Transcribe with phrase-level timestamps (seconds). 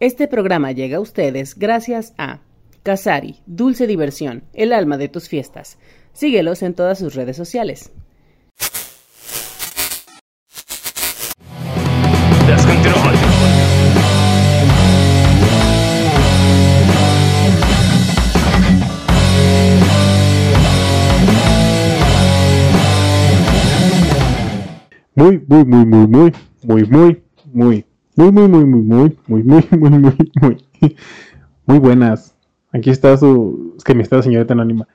[0.00, 2.38] Este programa llega a ustedes gracias a
[2.84, 5.76] Casari, Dulce Diversión, el alma de tus fiestas.
[6.12, 7.90] Síguelos en todas sus redes sociales.
[25.16, 27.22] Muy, muy, muy, muy, muy, muy, muy,
[27.52, 27.87] muy,
[28.18, 30.96] muy, muy, muy, muy, muy, muy, muy, muy, muy, muy,
[31.66, 32.34] muy buenas.
[32.72, 34.88] Aquí está su, es que me está la señorita anónima.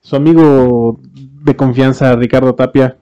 [0.00, 1.00] Su amigo
[1.44, 2.98] de confianza, Ricardo Tapia,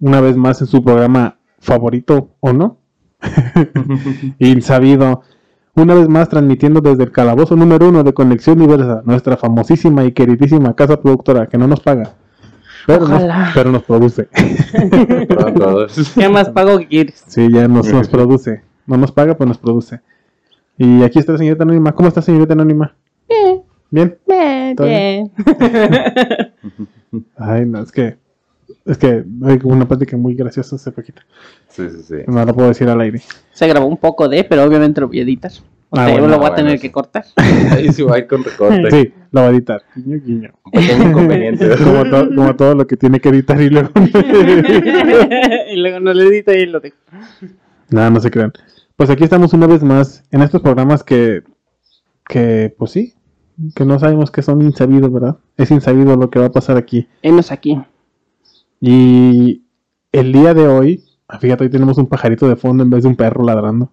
[0.00, 2.78] una vez más en su programa favorito, ¿o no?
[4.38, 5.22] Insabido.
[5.76, 10.12] Una vez más transmitiendo desde el calabozo número uno de Conexión Diversa, nuestra famosísima y
[10.12, 12.14] queridísima casa productora que no nos paga.
[12.86, 13.50] Pero, nos, Ojalá.
[13.54, 14.28] pero nos produce.
[16.14, 17.24] ¿Qué más pago que quieres?
[17.28, 18.62] Sí, ya nos, nos produce.
[18.86, 20.00] No nos paga, pero nos produce.
[20.76, 21.92] Y aquí está la señorita Anónima.
[21.92, 22.94] ¿Cómo está, señorita Anónima?
[23.28, 24.18] Bien, Bien.
[24.26, 25.30] bien, ¿Todo bien.
[27.36, 28.16] Ay, no, es que.
[28.86, 31.22] Es que hay una plática muy graciosa hace poquito.
[31.68, 32.14] Sí, sí, sí.
[32.26, 33.22] No la puedo decir al aire.
[33.52, 35.50] Se grabó un poco de, pero obviamente lo voy a editar.
[35.90, 36.82] O Ah, sea, yo bueno, lo voy a bueno, tener sí.
[36.82, 37.24] que cortar.
[37.70, 38.90] Ahí sí va a ir con recorte.
[38.90, 39.80] Sí, lo va a editar.
[39.94, 40.50] Guiño, guiño.
[40.64, 41.68] Un pequeño inconveniente.
[41.84, 43.90] Como, to- como todo lo que tiene que editar y luego.
[45.72, 46.96] y luego no lo edito y lo dejo.
[47.90, 48.52] Nada, no se crean.
[48.96, 51.42] Pues aquí estamos una vez más en estos programas que.
[52.28, 53.14] Que, pues sí.
[53.74, 55.36] Que no sabemos que son insabidos, ¿verdad?
[55.56, 57.08] Es insabido lo que va a pasar aquí.
[57.22, 57.80] Enos aquí.
[58.80, 59.62] Y
[60.12, 63.08] el día de hoy, ah, fíjate, hoy tenemos un pajarito de fondo en vez de
[63.10, 63.90] un perro ladrando.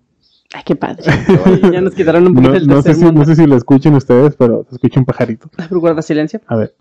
[0.54, 1.04] Ay, qué padre.
[1.72, 3.20] ya nos quitaron un No, poquito el no sé si, mundo.
[3.22, 5.50] no sé si lo escuchen ustedes, pero se escucha un pajarito.
[5.58, 6.42] Ah, guarda silencio.
[6.48, 6.76] A ver.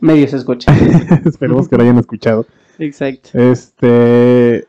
[0.00, 0.72] Medio se escucha.
[1.24, 2.46] Esperemos que lo hayan escuchado.
[2.78, 3.30] Exacto.
[3.34, 4.66] Este.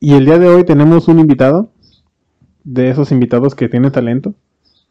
[0.00, 1.70] Y el día de hoy tenemos un invitado.
[2.62, 4.34] De esos invitados que tienen talento.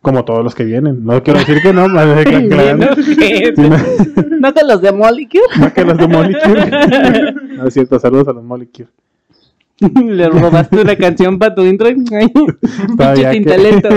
[0.02, 1.04] Como todos los que vienen.
[1.06, 3.54] No quiero decir que no, más de que.
[4.40, 5.44] ¿No te los de Molecule?
[5.60, 6.72] no que los de Molecule.
[7.58, 8.90] No es cierto, saludos a los Molecule.
[9.80, 11.88] Le robaste una canción para tu intro.
[11.88, 11.96] Ay,
[13.34, 13.90] sin que- talento.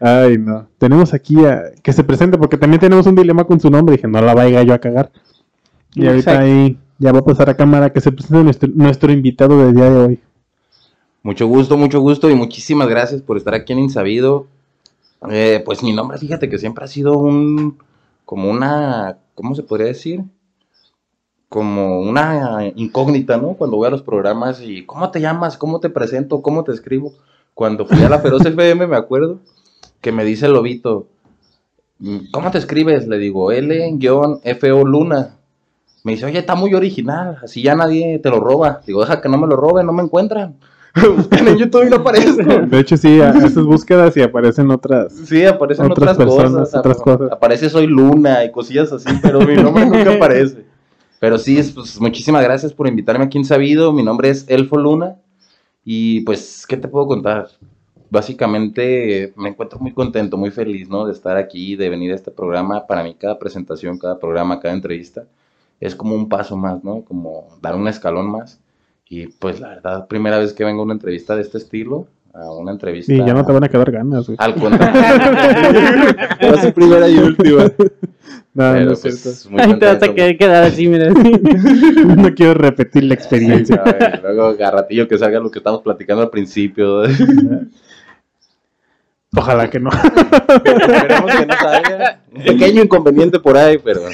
[0.00, 0.68] Ay, no.
[0.78, 3.96] Tenemos aquí a que se presente porque también tenemos un dilema con su nombre.
[3.96, 5.10] Dije, no la vaya yo a cagar.
[5.94, 6.40] Y ahorita Exacto.
[6.44, 9.90] ahí ya va a pasar a cámara que se presente nuestro, nuestro invitado del día
[9.90, 10.20] de hoy.
[11.22, 14.46] Mucho gusto, mucho gusto y muchísimas gracias por estar aquí en Insabido.
[15.30, 17.78] Eh, pues mi nombre, fíjate que siempre ha sido un,
[18.24, 20.22] como una, ¿cómo se podría decir?
[21.48, 23.54] Como una incógnita, ¿no?
[23.54, 25.56] Cuando voy a los programas y, ¿cómo te llamas?
[25.56, 26.42] ¿Cómo te presento?
[26.42, 27.14] ¿Cómo te escribo?
[27.54, 29.40] Cuando fui a la Feroz FM, me acuerdo,
[30.00, 31.06] que me dice el lobito,
[31.98, 33.08] "Mm, ¿cómo te escribes?
[33.08, 35.37] Le digo, L-FO Luna.
[36.04, 38.80] Me dice, oye, está muy original, así ya nadie te lo roba.
[38.86, 40.54] Digo, deja que no me lo roben, no me encuentran.
[41.16, 42.42] Buscan en YouTube y no aparezco.
[42.42, 45.12] De hecho, sí, a- haces búsquedas y aparecen otras.
[45.12, 46.74] Sí, aparecen Otras otras, personas, cosas.
[46.80, 47.32] otras cosas.
[47.32, 50.64] Aparece Soy Luna y cosillas así, pero mi nombre nunca aparece.
[51.20, 53.92] Pero sí, es, pues, muchísimas gracias por invitarme aquí en Sabido.
[53.92, 55.16] Mi nombre es Elfo Luna.
[55.84, 57.48] Y pues, ¿qué te puedo contar?
[58.10, 61.06] Básicamente me encuentro muy contento, muy feliz, ¿no?
[61.06, 62.86] De estar aquí, de venir a este programa.
[62.86, 65.24] Para mí cada presentación, cada programa, cada entrevista
[65.80, 67.02] es como un paso más, ¿no?
[67.02, 68.60] Como dar un escalón más.
[69.08, 72.52] Y pues la verdad, primera vez que vengo a una entrevista de este estilo, a
[72.52, 73.12] una entrevista...
[73.12, 74.36] Y ya no te van a quedar ganas, güey.
[74.40, 75.32] Al contrario.
[76.44, 77.64] Va a ser primera y última.
[78.54, 79.50] No, Pero, no es pues, cierto.
[79.50, 81.10] muy Ahí te vas a quedar, quedar así, mira.
[82.16, 83.82] No quiero repetir la experiencia.
[83.84, 87.04] Sí, ay, luego garratillo que salga lo que estamos platicando al principio.
[89.36, 89.90] Ojalá que no.
[89.90, 92.20] Esperemos que no salga.
[92.34, 94.00] Un pequeño inconveniente por ahí, pero.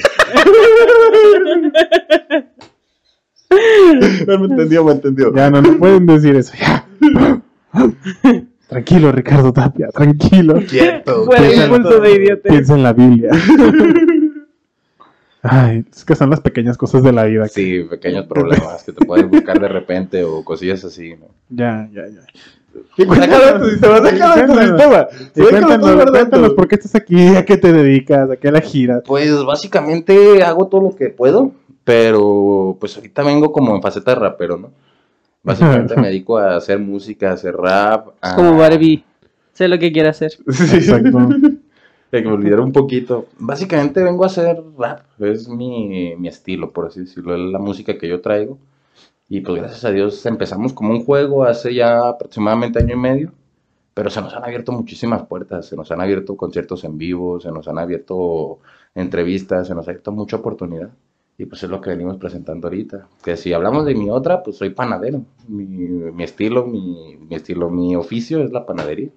[4.27, 5.33] No me entendió, me entendió.
[5.33, 6.53] Ya no, no pueden decir eso.
[6.59, 6.85] Ya.
[8.67, 10.55] Tranquilo, Ricardo Tapia, tranquilo.
[10.67, 11.25] Quieto.
[11.25, 12.49] Fue el Piensa- impulso de idiota.
[12.49, 13.29] Piensa en la Biblia.
[15.43, 17.43] Ay, es que son las pequeñas cosas de la vida.
[17.43, 21.11] que- Sí, pequeños problemas que te pueden buscar de repente o cosillas así.
[21.15, 21.27] ¿no?
[21.49, 22.21] Ya, ya, ya.
[22.97, 25.07] Sácalo de tu sistema, sácalo de tu sistema.
[25.33, 29.03] Cuéntanos, cuéntanos por qué estás aquí, a qué te dedicas, a qué la giras.
[29.05, 31.51] Pues básicamente hago todo lo que puedo,
[31.83, 34.71] pero pues ahorita vengo como en faceta de rapero, ¿no?
[35.43, 38.07] Básicamente me dedico a hacer música, a hacer rap.
[38.23, 39.03] Es como Barbie.
[39.53, 40.31] Sé lo que quiere hacer.
[40.51, 41.29] Sí, Exacto.
[42.11, 43.27] que me olvidara un poquito.
[43.37, 47.97] Básicamente vengo a hacer rap, es mi, mi estilo, por así decirlo, es la música
[47.97, 48.57] que yo traigo.
[49.27, 53.31] Y pues gracias a Dios empezamos como un juego hace ya aproximadamente año y medio,
[53.93, 57.51] pero se nos han abierto muchísimas puertas, se nos han abierto conciertos en vivo, se
[57.51, 58.59] nos han abierto
[58.93, 60.89] entrevistas, se nos ha abierto mucha oportunidad.
[61.37, 63.07] Y pues es lo que venimos presentando ahorita.
[63.23, 65.23] Que si hablamos de mi otra, pues soy panadero.
[65.47, 69.09] Mi, mi estilo, mi, mi estilo, mi oficio es la panadería.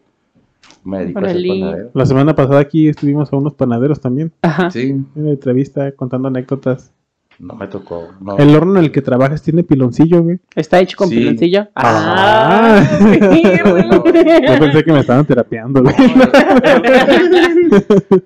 [0.82, 1.90] Me dedico a ser panadero.
[1.94, 4.32] La semana pasada aquí estuvimos a unos panaderos también.
[4.42, 4.70] Ajá.
[4.70, 6.92] Sí, En una entrevista contando anécdotas.
[7.38, 8.08] No me tocó.
[8.20, 8.36] No.
[8.38, 10.40] El horno en el que trabajas tiene piloncillo, güey.
[10.54, 11.16] ¿Está hecho con Sí.
[11.16, 11.68] piloncillo?
[11.74, 12.82] Ah.
[13.00, 15.94] Yo pensé que me estaban terapeando, güey.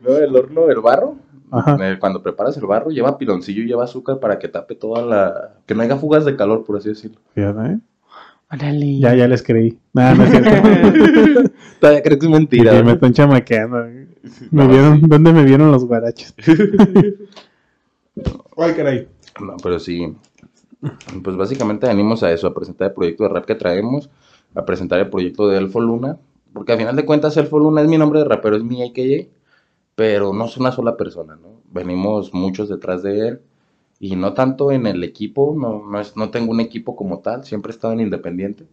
[0.02, 1.16] No, el horno, el barro.
[1.50, 1.76] Ajá.
[1.82, 5.50] eh, Cuando preparas el barro, lleva piloncillo y lleva azúcar para que tape toda la.
[5.66, 7.18] Que no haya fugas de calor, por así decirlo.
[7.34, 7.78] Fíjate, ¿eh?
[8.50, 8.98] Órale.
[8.98, 9.78] Ya, ya les creí.
[9.92, 10.50] Nada, no es cierto.
[11.80, 12.70] Todavía crees que es mentira.
[12.72, 12.84] Que ¿no?
[12.84, 13.82] me están chamaqueando.
[13.82, 14.06] güey.
[14.50, 15.06] Me No, vieron, sí.
[15.08, 16.34] ¿Dónde me vieron los guaraches?
[18.56, 19.08] Ay, caray.
[19.40, 20.14] No, pero sí.
[21.22, 24.10] Pues básicamente venimos a eso, a presentar el proyecto de rap que traemos,
[24.54, 26.18] a presentar el proyecto de Elfo Luna,
[26.52, 29.28] porque al final de cuentas Elfo Luna es mi nombre de rapero, es mi AKA,
[29.94, 31.60] pero no es una sola persona, ¿no?
[31.70, 33.40] Venimos muchos detrás de él,
[34.00, 37.44] y no tanto en el equipo, no, no, es, no tengo un equipo como tal,
[37.44, 38.66] siempre he estado en independiente,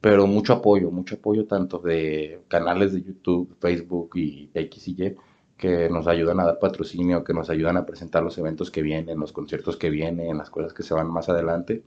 [0.00, 5.16] pero mucho apoyo, mucho apoyo tanto de canales de YouTube, Facebook y X y Y,
[5.62, 9.20] que nos ayudan a dar patrocinio, que nos ayudan a presentar los eventos que vienen,
[9.20, 11.84] los conciertos que vienen, las cosas que se van más adelante.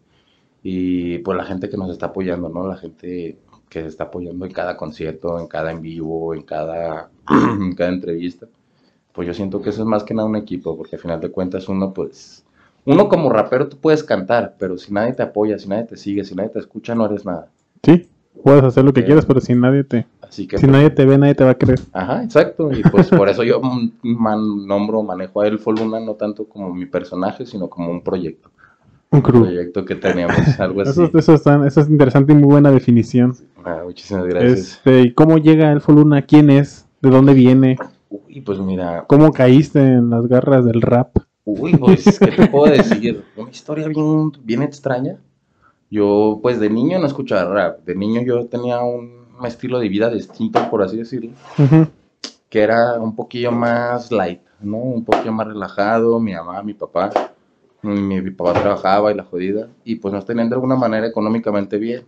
[0.63, 2.65] Y pues la gente que nos está apoyando, ¿no?
[2.65, 3.37] La gente
[3.67, 7.89] que se está apoyando en cada concierto, en cada en vivo, en cada, en cada
[7.91, 8.47] entrevista.
[9.11, 11.29] Pues yo siento que eso es más que nada un equipo, porque al final de
[11.31, 12.45] cuentas uno pues...
[12.85, 16.23] Uno como rapero tú puedes cantar, pero si nadie te apoya, si nadie te sigue,
[16.23, 17.49] si nadie te escucha, no eres nada.
[17.83, 18.07] Sí,
[18.41, 19.07] puedes hacer lo que Sí.
[19.07, 21.51] quieras, pero si nadie te, Así que si pues, nadie te ve, nadie te va
[21.51, 21.79] a creer.
[21.93, 22.71] Ajá, exacto.
[22.71, 23.61] Y pues por eso yo
[24.03, 28.49] man- nombro, manejo a Elfo Luna no tanto como mi personaje, sino como un proyecto.
[29.11, 29.41] Un Un crew.
[29.43, 31.03] proyecto que teníamos, algo así.
[31.03, 33.35] Eso, eso, está- eso es interesante y muy buena definición.
[33.63, 34.59] Ah, muchísimas gracias.
[34.59, 36.21] Este, ¿y cómo llega Elfo Luna?
[36.23, 36.87] ¿Quién es?
[37.01, 37.77] ¿De dónde viene?
[38.09, 41.17] Uy, pues mira, ¿Cómo caíste en las garras del rap?
[41.47, 43.23] uy, pues, ¿qué te puedo decir?
[43.35, 45.17] Una historia bien, bien extraña.
[45.91, 47.85] Yo, pues de niño no escuchaba rap.
[47.85, 51.31] De niño yo tenía un estilo de vida distinto, por así decirlo.
[52.49, 54.77] Que era un poquillo más light, ¿no?
[54.77, 57.09] Un poquillo más relajado, mi mamá, mi papá,
[57.81, 61.77] mi, mi papá trabajaba y la jodida, y pues nos tenían de alguna manera económicamente
[61.77, 62.03] bien.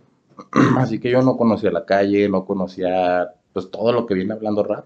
[0.78, 4.62] Así que yo no conocía la calle, no conocía pues todo lo que viene hablando
[4.62, 4.84] rap,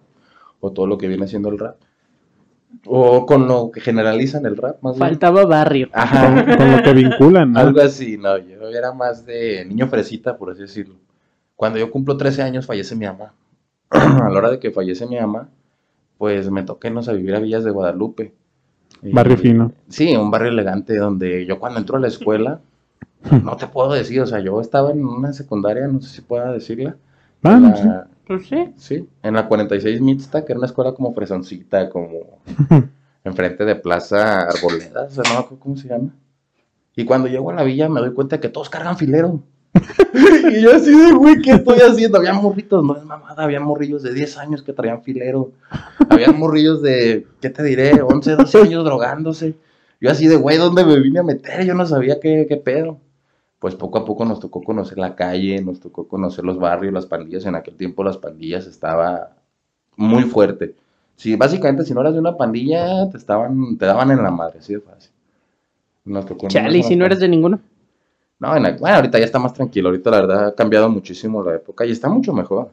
[0.61, 1.77] o todo lo que viene siendo el rap,
[2.87, 5.09] o con lo que generalizan el rap, más bien.
[5.09, 5.89] Faltaba barrio.
[5.93, 7.61] Ajá, Con, con lo que vinculan, ¿no?
[7.61, 10.94] algo así, no, yo era más de niño fresita, por así decirlo.
[11.56, 13.34] Cuando yo cumplo 13 años fallece mi mamá.
[13.90, 15.49] a la hora de que fallece mi mamá,
[16.19, 18.32] pues me toqué irnos a vivir a Villas de Guadalupe.
[19.02, 19.72] Barrio Y- fino.
[19.88, 22.60] Sí, un barrio elegante donde yo cuando entro a la escuela,
[23.44, 26.52] no te puedo decir, o sea, yo estaba en una secundaria, no sé si pueda
[26.52, 26.96] decirla.
[27.43, 27.88] Ah, la- sé.
[28.26, 28.72] Pues sí.
[28.76, 32.38] Sí, en la 46 mixta, que era una escuela como fresoncita, como
[33.25, 36.14] enfrente de Plaza Arboleda, o sea, no me acuerdo cómo se llama.
[36.94, 39.40] Y cuando llego a la villa me doy cuenta que todos cargan filero.
[40.52, 42.19] y yo así de, güey, ¿qué estoy haciendo?
[42.19, 45.52] Había morritos, no es mamada, había morrillos de 10 años que traían filero.
[46.08, 48.02] Había morrillos de, ¿qué te diré?
[48.02, 49.54] 11, 12 años drogándose.
[50.00, 51.64] Yo así de, güey, ¿dónde me vine a meter?
[51.64, 52.98] Yo no sabía qué, qué pedo.
[53.58, 57.06] Pues poco a poco nos tocó conocer la calle, nos tocó conocer los barrios, las
[57.06, 57.46] pandillas.
[57.46, 59.36] En aquel tiempo las pandillas estaba
[59.96, 60.74] muy fuerte.
[61.16, 64.58] Sí, básicamente si no eras de una pandilla, te estaban, te daban en la madre,
[64.58, 65.12] así de fácil.
[66.04, 67.60] Nos tocó Chale, y si no eres de ninguno.
[68.50, 69.89] No, bueno, ahorita ya está más tranquilo.
[69.89, 72.72] Ahorita la verdad ha cambiado muchísimo la época y está mucho mejor.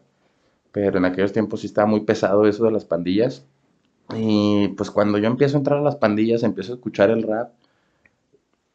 [0.72, 3.46] Pero en aquellos tiempos sí estaba muy pesado eso de las pandillas.
[4.16, 7.52] Y pues cuando yo empiezo a entrar a las pandillas, empiezo a escuchar el rap.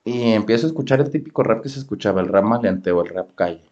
[0.04, 3.30] Y empiezo a escuchar el típico rap que se escuchaba, el rap maleanteo, el rap
[3.34, 3.62] calle.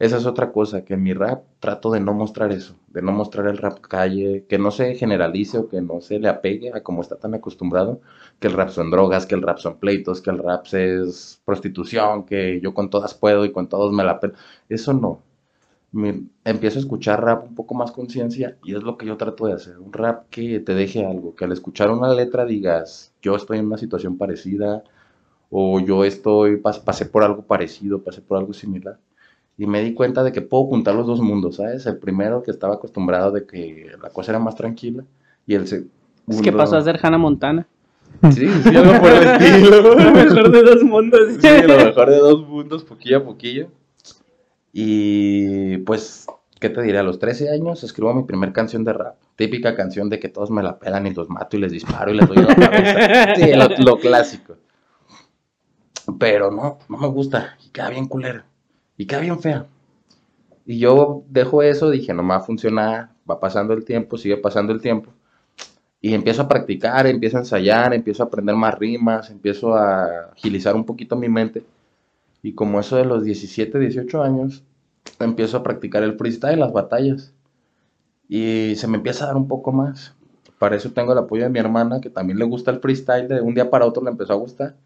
[0.00, 3.12] Esa es otra cosa, que en mi rap trato de no mostrar eso, de no
[3.12, 6.82] mostrar el rap calle, que no se generalice o que no se le apegue a
[6.82, 8.00] como está tan acostumbrado,
[8.40, 12.24] que el rap son drogas, que el rap son pleitos, que el rap es prostitución,
[12.24, 14.34] que yo con todas puedo y con todos me la pelo.
[14.70, 15.22] Eso no.
[15.92, 19.46] Mi- empiezo a escuchar rap un poco más conciencia y es lo que yo trato
[19.46, 19.78] de hacer.
[19.80, 23.66] Un rap que te deje algo, que al escuchar una letra digas, yo estoy en
[23.66, 24.84] una situación parecida
[25.50, 28.98] o yo estoy, pas- pasé por algo parecido, pasé por algo similar.
[29.60, 31.84] Y me di cuenta de que puedo juntar los dos mundos, ¿sabes?
[31.84, 35.04] El primero que estaba acostumbrado de que la cosa era más tranquila
[35.46, 35.92] y el segundo...
[36.28, 37.66] Es que pasó a ser Hannah Montana.
[38.32, 39.82] Sí, sí, algo por el estilo.
[39.82, 41.20] Lo mejor de dos mundos.
[41.38, 43.68] Sí, lo mejor de dos mundos, poquillo a poquillo.
[44.72, 46.24] Y pues,
[46.58, 46.96] ¿qué te diré?
[46.96, 49.16] A los 13 años escribo mi primer canción de rap.
[49.36, 52.16] Típica canción de que todos me la pelan y los mato y les disparo y
[52.16, 53.34] les doy la cabeza.
[53.36, 54.56] Sí, lo, lo clásico.
[56.18, 57.58] Pero no, no me gusta.
[57.62, 58.46] Y queda bien culera.
[59.00, 59.66] Y queda bien fea.
[60.66, 63.08] Y yo dejo eso, dije, no me va a funcionar.
[63.28, 65.10] Va pasando el tiempo, sigue pasando el tiempo.
[66.02, 70.76] Y empiezo a practicar, empiezo a ensayar, empiezo a aprender más rimas, empiezo a agilizar
[70.76, 71.64] un poquito mi mente.
[72.42, 74.64] Y como eso de los 17, 18 años,
[75.18, 77.32] empiezo a practicar el freestyle, las batallas.
[78.28, 80.14] Y se me empieza a dar un poco más.
[80.58, 83.28] Para eso tengo el apoyo de mi hermana, que también le gusta el freestyle.
[83.28, 84.76] De un día para otro le empezó a gustar.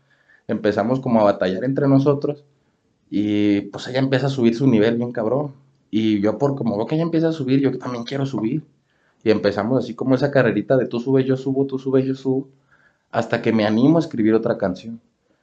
[0.46, 2.44] Empezamos como a batallar entre nosotros.
[3.16, 5.52] Y pues ella empieza a subir su nivel bien cabrón.
[5.88, 8.64] Y yo por como veo que ella empieza a subir, yo también quiero subir.
[9.22, 12.48] Y empezamos así como esa carrerita de tú subes, yo subo, tú subes, yo subo.
[13.12, 15.00] Hasta que me animo a escribir otra canción.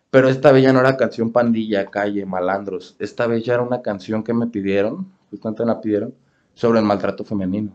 [0.10, 2.98] Pero esta vez ya no era canción pandilla, calle, malandros.
[3.00, 6.14] Esta vez ya era una canción que me pidieron, justamente me la pidieron,
[6.54, 7.72] sobre el maltrato femenino.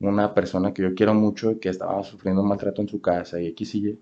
[0.00, 3.46] Una persona que yo quiero mucho y que estaba sufriendo maltrato en su casa y
[3.46, 3.98] X y Y.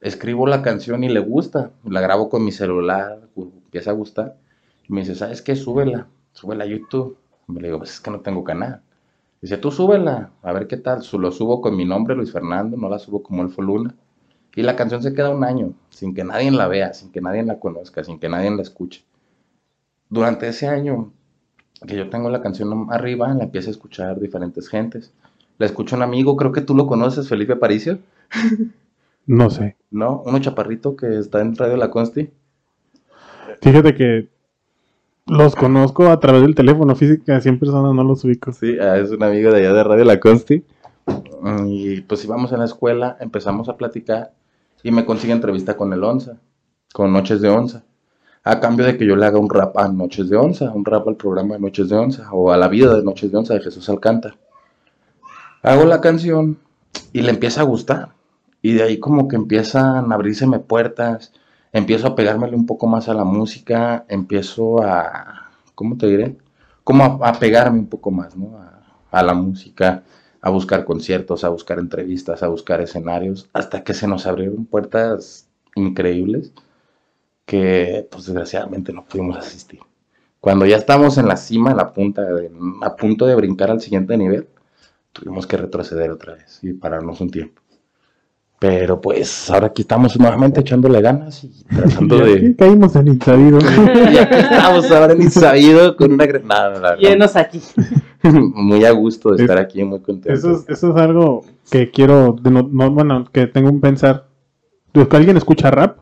[0.00, 1.70] Escribo la canción y le gusta.
[1.84, 4.36] La grabo con mi celular, empieza a gustar.
[4.88, 5.56] Y me dice, ¿sabes qué?
[5.56, 7.16] Súbela, súbela a YouTube.
[7.46, 8.82] Me le digo, pues es que no tengo canal.
[9.40, 11.02] Dice, tú súbela, a ver qué tal.
[11.18, 13.94] Lo subo con mi nombre, Luis Fernando, no la subo como Elfo Luna.
[14.54, 17.42] Y la canción se queda un año, sin que nadie la vea, sin que nadie
[17.42, 19.04] la conozca, sin que nadie la escuche.
[20.08, 21.12] Durante ese año
[21.86, 25.12] que yo tengo la canción arriba, la empiezo a escuchar diferentes gentes.
[25.58, 27.98] La escucha un amigo, creo que tú lo conoces, Felipe Aparicio.
[29.26, 29.76] No sé.
[29.90, 30.22] ¿No?
[30.24, 32.30] Uno chaparrito que está en Radio La Consti.
[33.60, 34.28] Fíjate que
[35.26, 38.52] los conozco a través del teléfono física, 100 personas no los ubico.
[38.52, 40.64] Sí, ah, es un amigo de allá de Radio La Consti.
[41.66, 44.32] Y pues íbamos en la escuela, empezamos a platicar
[44.82, 46.38] y me consigue entrevista con el Onza,
[46.92, 47.84] con Noches de Onza.
[48.44, 51.08] A cambio de que yo le haga un rap a Noches de Onza, un rap
[51.08, 53.60] al programa de Noches de Onza o a la vida de Noches de Onza de
[53.60, 54.36] Jesús Alcántara.
[55.62, 56.58] Hago la canción
[57.12, 58.15] y le empieza a gustar.
[58.66, 61.32] Y de ahí como que empiezan a abrírseme puertas,
[61.72, 66.36] empiezo a pegármele un poco más a la música, empiezo a, ¿cómo te diré?
[66.84, 68.58] Como a, pegarme un poco más, ¿no?
[68.58, 68.72] A,
[69.10, 70.02] a la música,
[70.40, 75.48] a buscar conciertos, a buscar entrevistas, a buscar escenarios, hasta que se nos abrieron puertas
[75.74, 76.52] increíbles
[77.46, 79.80] que pues desgraciadamente no pudimos asistir.
[80.40, 82.50] Cuando ya estamos en la cima, en la punta, de-
[82.82, 84.48] a punto de brincar al siguiente nivel,
[85.12, 87.62] tuvimos que retroceder otra vez y pararnos un tiempo.
[88.58, 92.56] Pero pues ahora aquí estamos nuevamente echándole ganas y tratando Y aquí de...
[92.56, 93.58] caímos en insabido.
[94.12, 96.24] Y aquí estamos ahora en Insabido con una...
[96.26, 96.96] gran- No, no, no, no.
[96.96, 97.60] Llenos aquí.
[98.22, 100.32] Muy a gusto de Es- estar aquí, muy contento.
[100.32, 104.26] Eso es, eso es algo que quiero, no- no- bueno, que tengo un pensar.
[104.92, 105.98] ¿Que alguien escucha rap?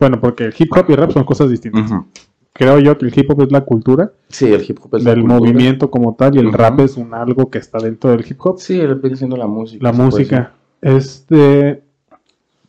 [0.00, 1.88] Bueno, porque el hip hop y rap son cosas distintas.
[1.90, 2.04] Ujú.
[2.52, 5.10] Creo yo que el hip hop es la cultura Sí, el hip hop es la
[5.10, 5.40] del cultura.
[5.40, 6.56] movimiento como tal y el Ujú.
[6.56, 8.58] rap es un algo que está dentro del hip hop.
[8.58, 9.82] Sí, él viene siendo la música.
[9.84, 10.52] La música.
[10.80, 11.82] Este,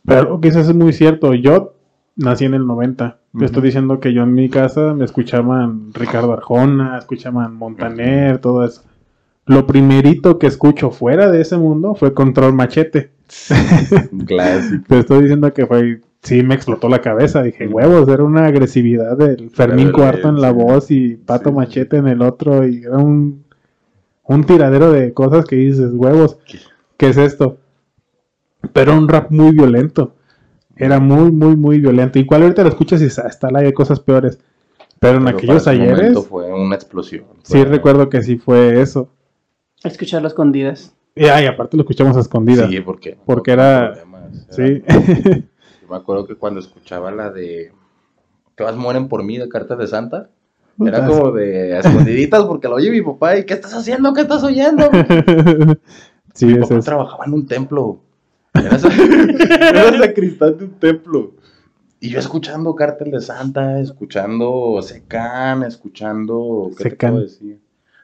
[0.04, 1.34] pero quizás es muy cierto.
[1.34, 1.74] Yo
[2.16, 3.18] nací en el 90.
[3.38, 8.64] Te estoy diciendo que yo en mi casa me escuchaban Ricardo Arjona, escuchaban Montaner, todo
[8.64, 8.82] eso.
[9.46, 13.12] Lo primerito que escucho fuera de ese mundo fue Control Machete.
[14.26, 14.84] clásico.
[14.88, 17.42] Te estoy diciendo que fue, sí me explotó la cabeza.
[17.42, 21.56] Dije, huevos, era una agresividad del Fermín Cuarto en la voz y Pato Sí.
[21.56, 22.66] Machete en el otro.
[22.66, 23.44] Y era un,
[24.24, 26.38] un tiradero de cosas que dices, huevos,
[26.96, 27.58] ¿qué es esto?
[28.72, 30.14] Pero un rap muy violento.
[30.76, 32.18] Era muy, muy, muy violento.
[32.18, 34.38] Igual ahorita lo escuchas y dices, "Ah, está la hay cosas peores.
[35.00, 37.24] Pero en Pero aquellos para ese ayeres, fue una explosión.
[37.42, 39.08] sí recuerdo que sí fue eso.
[39.84, 40.92] Escucharlo a escondidas.
[41.14, 42.68] Y ay, aparte lo escuchamos a escondidas.
[42.70, 43.16] Sí, porque.
[43.24, 44.82] Porque no, era- problemas, Sí.
[44.84, 44.84] era-
[45.82, 47.72] Yo me acuerdo que cuando escuchaba la de.
[48.56, 50.30] Que vas mueren por mí de Cartas de Santa.
[50.80, 54.12] Era como de a escondiditas porque lo oye mi papá y ¿qué estás haciendo?
[54.14, 54.88] ¿Qué estás oyendo?
[56.34, 56.84] sí, mi papá es.
[56.84, 58.00] trabajaba en un templo.
[58.54, 58.76] Era,
[59.70, 61.32] era sacristán de un templo.
[62.00, 66.70] Y yo escuchando Cártel de Santa, escuchando Secan, escuchando.
[66.76, 67.10] ¿Qué te Secán.
[67.12, 67.58] puedo decir?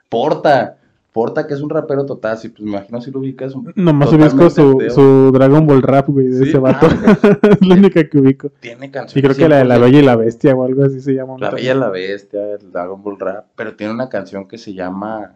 [0.09, 0.79] Porta.
[1.13, 2.37] Porta, que es un rapero total.
[2.39, 3.55] Si, pues me imagino si lo ubicas.
[3.55, 6.89] un- Nomás ubico su, su Dragon Ball rap, güey, de Sí, ese vato.
[6.91, 7.19] ah,
[7.61, 8.49] es la única que ubico.
[8.59, 9.17] Tiene canciones.
[9.17, 9.81] Y creo que la de la 100%.
[9.83, 11.37] Bella y la Bestia o algo así se llama.
[11.39, 14.75] La Bella y la Bestia, el Dragon Ball Rap, pero tiene una canción que se
[14.75, 15.35] llama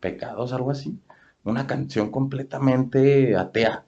[0.00, 0.98] Pecados, algo así.
[1.44, 3.84] Una canción completamente atea.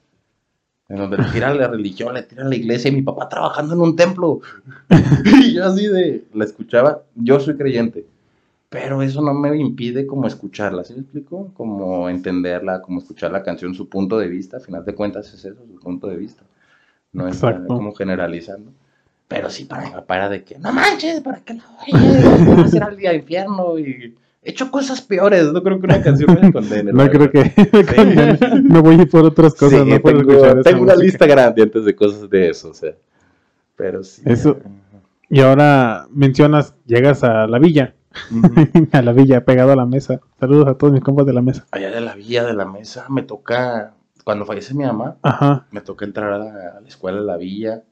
[0.89, 3.29] En donde le tira a la religión, le tira a la iglesia y mi papá
[3.29, 4.41] trabajando en un templo.
[5.43, 8.05] y yo así de, la escuchaba, yo soy creyente,
[8.69, 11.51] pero eso no me impide como escucharla, ¿sí me explico?
[11.55, 15.45] Como entenderla, como escuchar la canción, su punto de vista, a final de cuentas es
[15.45, 16.43] eso, su punto de vista.
[17.12, 18.73] No es como generalizando.
[19.29, 22.59] Pero sí, para mi papá era de que, no manches, ¿para qué la oyes?
[22.59, 25.52] Va a ser al día de infierno y he hecho cosas peores.
[25.52, 26.92] No creo que una canción me condene.
[26.92, 27.52] No creo que
[28.62, 31.04] me voy a ir por otras cosas, Sí, no tengo, escuchar esa tengo una música.
[31.04, 32.92] lista grande antes de cosas de eso, o sea.
[33.76, 34.22] Pero sí.
[34.25, 34.58] Eso-
[35.28, 37.94] Y ahora mencionas, llegas a la villa,
[38.92, 40.20] a la villa, pegado a la mesa.
[40.38, 41.64] Saludos a todos mis compas de la mesa.
[41.70, 43.94] Allá de la villa de la mesa me toca
[44.25, 45.66] cuando fallece mi mamá, Ajá.
[45.72, 46.44] me tocó entrar a la,
[46.76, 47.82] a la escuela de la villa.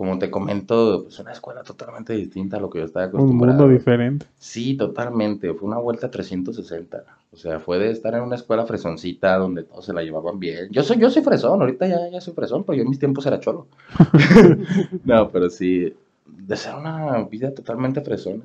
[0.00, 3.58] Como te comento, pues una escuela totalmente distinta a lo que yo estaba Un acostumbrado.
[3.58, 4.24] mundo diferente.
[4.38, 5.52] Sí, totalmente.
[5.52, 7.04] Fue una vuelta 360.
[7.30, 10.68] O sea, fue de estar en una escuela fresoncita donde todos se la llevaban bien.
[10.70, 13.26] Yo soy, yo soy fresón, ahorita ya, ya soy fresón, pero yo en mis tiempos
[13.26, 13.66] era cholo.
[15.04, 18.44] no, pero sí, de ser una vida totalmente fresona,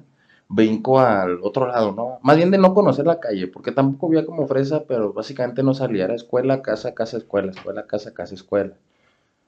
[0.50, 2.19] brinco al otro lado, ¿no?
[2.21, 5.74] Más bien de no conocer la calle, porque tampoco vivía como fresa, pero básicamente no
[5.74, 6.03] salía.
[6.03, 8.74] Era escuela, casa, casa, escuela, escuela, casa, casa, escuela.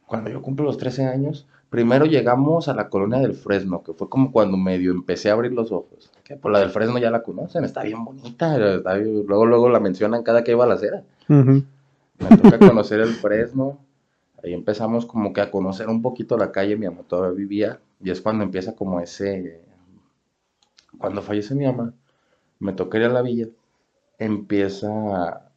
[0.07, 4.09] Cuando yo cumplo los 13 años, primero llegamos a la colonia del Fresno, que fue
[4.09, 6.09] como cuando medio empecé a abrir los ojos.
[6.23, 9.69] Que por la del Fresno ya la conocen, está bien bonita, está bien- luego luego
[9.69, 11.03] la mencionan cada que iba a la acera.
[12.19, 13.77] Me toca conocer el Fresno,
[14.41, 18.09] ahí empezamos como que a conocer un poquito la calle, mi mamá todavía vivía, y
[18.09, 19.61] es cuando empieza como ese,
[20.97, 21.93] cuando fallece mi mamá,
[22.59, 23.47] me toca ir a la villa,
[24.17, 25.51] empieza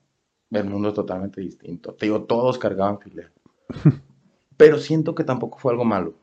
[0.51, 1.95] el mundo totalmente distinto.
[1.95, 3.31] Te digo, todos cargaban filero.
[4.61, 6.20] Pero siento que tampoco fue algo malo.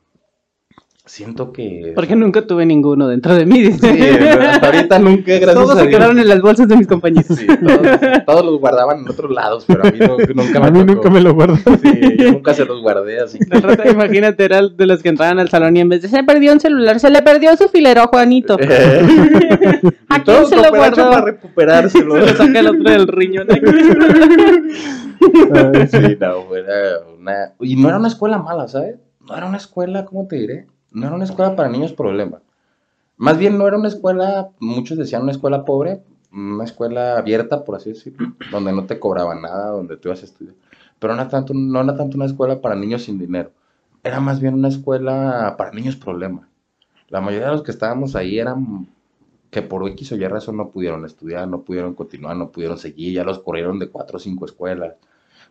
[1.07, 1.93] Siento que...
[1.95, 3.61] Porque nunca tuve ninguno dentro de mí.
[3.61, 3.79] dice.
[3.93, 4.01] Sí,
[4.45, 5.95] hasta ahorita nunca, gracias Todos a se Dios.
[5.97, 7.25] quedaron en las bolsas de mis compañeros.
[7.37, 10.71] Sí, todos, todos los guardaban en otros lados, pero a mí no- nunca me A
[10.71, 10.93] mí tocó.
[10.93, 11.55] nunca me lo guardo.
[11.55, 13.39] Sí, yo nunca se los guardé así.
[13.49, 16.23] Al rato, imagínate, era de los que entraban al salón y en vez de se
[16.23, 18.57] perdió un celular, se le perdió su filero a Juanito.
[18.59, 21.09] ¿A Y quién todos se lo guardó?
[21.09, 22.15] para recuperárselo.
[22.15, 23.47] Se lo saca el otro del riñón.
[25.53, 25.97] Ay, sí.
[25.97, 27.53] Sí, no, era una...
[27.59, 28.95] Y no era una escuela mala, ¿sabes?
[29.27, 30.67] No era una escuela, ¿cómo te diré?
[30.97, 32.41] No era una escuela para niños problema.
[33.17, 36.01] Más bien no era una escuela, muchos decían una escuela pobre,
[36.33, 40.25] una escuela abierta, por así decirlo, donde no te cobraban nada, donde tú ibas a
[40.25, 40.55] estudiar.
[40.97, 43.51] Pero no era tanto, no era tanto una escuela para niños sin dinero.
[44.03, 46.49] Era más bien una escuela para niños problema.
[47.09, 48.87] La mayoría de los que estábamos ahí eran
[49.51, 53.13] que por X o Y razón no pudieron estudiar, no pudieron continuar, no pudieron seguir,
[53.13, 54.95] ya los corrieron de cuatro o cinco escuelas.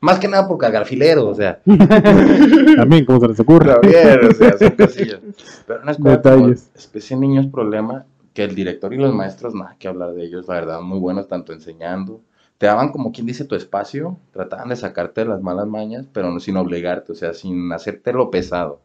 [0.00, 1.60] Más que nada por cargar filero, o sea,
[2.74, 3.72] También, como se les ocurre.
[3.72, 5.20] O sea, son cosillas.
[5.66, 6.70] Pero una escuela como Detalles.
[6.74, 10.46] especie de niños problema, que el director y los maestros, nada que hablar de ellos,
[10.48, 12.20] la verdad, muy buenos tanto enseñando.
[12.58, 16.30] Te daban como quien dice tu espacio, trataban de sacarte de las malas mañas, pero
[16.30, 18.80] no sin obligarte, o sea, sin hacerte lo pesado.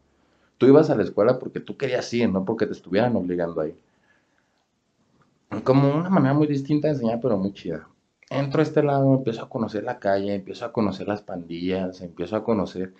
[0.58, 3.76] Tú ibas a la escuela porque tú querías ir, no porque te estuvieran obligando ahí.
[5.64, 7.88] Como una manera muy distinta de enseñar, pero muy chida.
[8.32, 12.38] Entro a este lado, empiezo a conocer la calle, empiezo a conocer las pandillas, empiezo
[12.38, 12.94] a conocer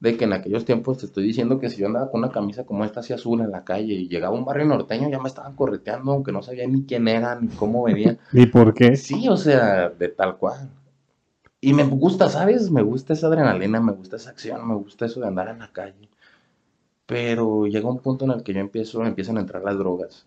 [0.00, 2.64] de que en aquellos tiempos te estoy diciendo que si yo andaba con una camisa
[2.64, 5.28] como esta así azul en la calle y llegaba a un barrio norteño ya me
[5.28, 8.16] estaban correteando aunque no sabía ni quién era ni cómo venía.
[8.32, 8.96] ¿Y por qué?
[8.96, 10.70] Sí, o sea, de tal cual.
[11.60, 12.70] Y me gusta, ¿sabes?
[12.70, 15.70] Me gusta esa adrenalina, me gusta esa acción, me gusta eso de andar en la
[15.70, 16.08] calle.
[17.04, 20.26] Pero llega un punto en el que yo empiezo, empiezan a entrar las drogas.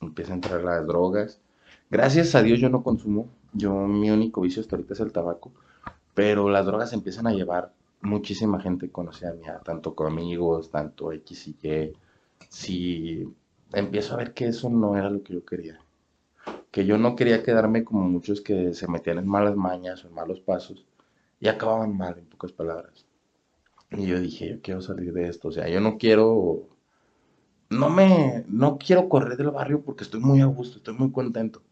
[0.00, 1.40] Empiezan a entrar las drogas.
[1.90, 3.28] Gracias a Dios yo no consumo.
[3.52, 5.52] Yo, mi único vicio hasta ahorita es el tabaco.
[6.14, 11.48] Pero las drogas empiezan a llevar muchísima gente conocida mía, tanto con amigos, tanto X
[11.48, 11.92] y Y.
[12.48, 13.34] Sí,
[13.72, 15.80] empiezo a ver que eso no era lo que yo quería
[16.74, 20.14] que yo no quería quedarme como muchos que se metían en malas mañas o en
[20.14, 20.84] malos pasos
[21.38, 23.06] y acababan mal, en pocas palabras.
[23.92, 26.66] Y yo dije, yo quiero salir de esto, o sea, yo no quiero,
[27.70, 31.62] no me, no quiero correr del barrio porque estoy muy a gusto, estoy muy contento,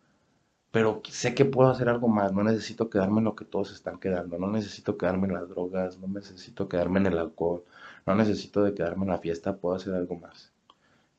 [0.72, 4.00] pero sé que puedo hacer algo más, no necesito quedarme en lo que todos están
[4.00, 7.62] quedando, no necesito quedarme en las drogas, no necesito quedarme en el alcohol,
[8.06, 10.50] no necesito de quedarme en la fiesta, puedo hacer algo más.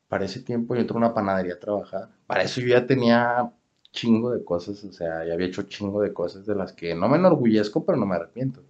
[0.08, 3.52] Para ese tiempo yo entré a una panadería a trabajar, para eso yo ya tenía
[3.92, 7.08] chingo de cosas, o sea, ya había hecho chingo de cosas de las que no
[7.08, 8.60] me enorgullezco, pero no me arrepiento.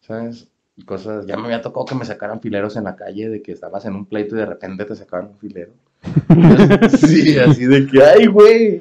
[0.00, 0.48] ¿Sabes?
[0.76, 3.52] Y cosas, ya me había tocado que me sacaran fileros en la calle, de que
[3.52, 5.72] estabas en un pleito y de repente te sacaban un filero.
[7.06, 8.80] sí, así de que, ay, güey.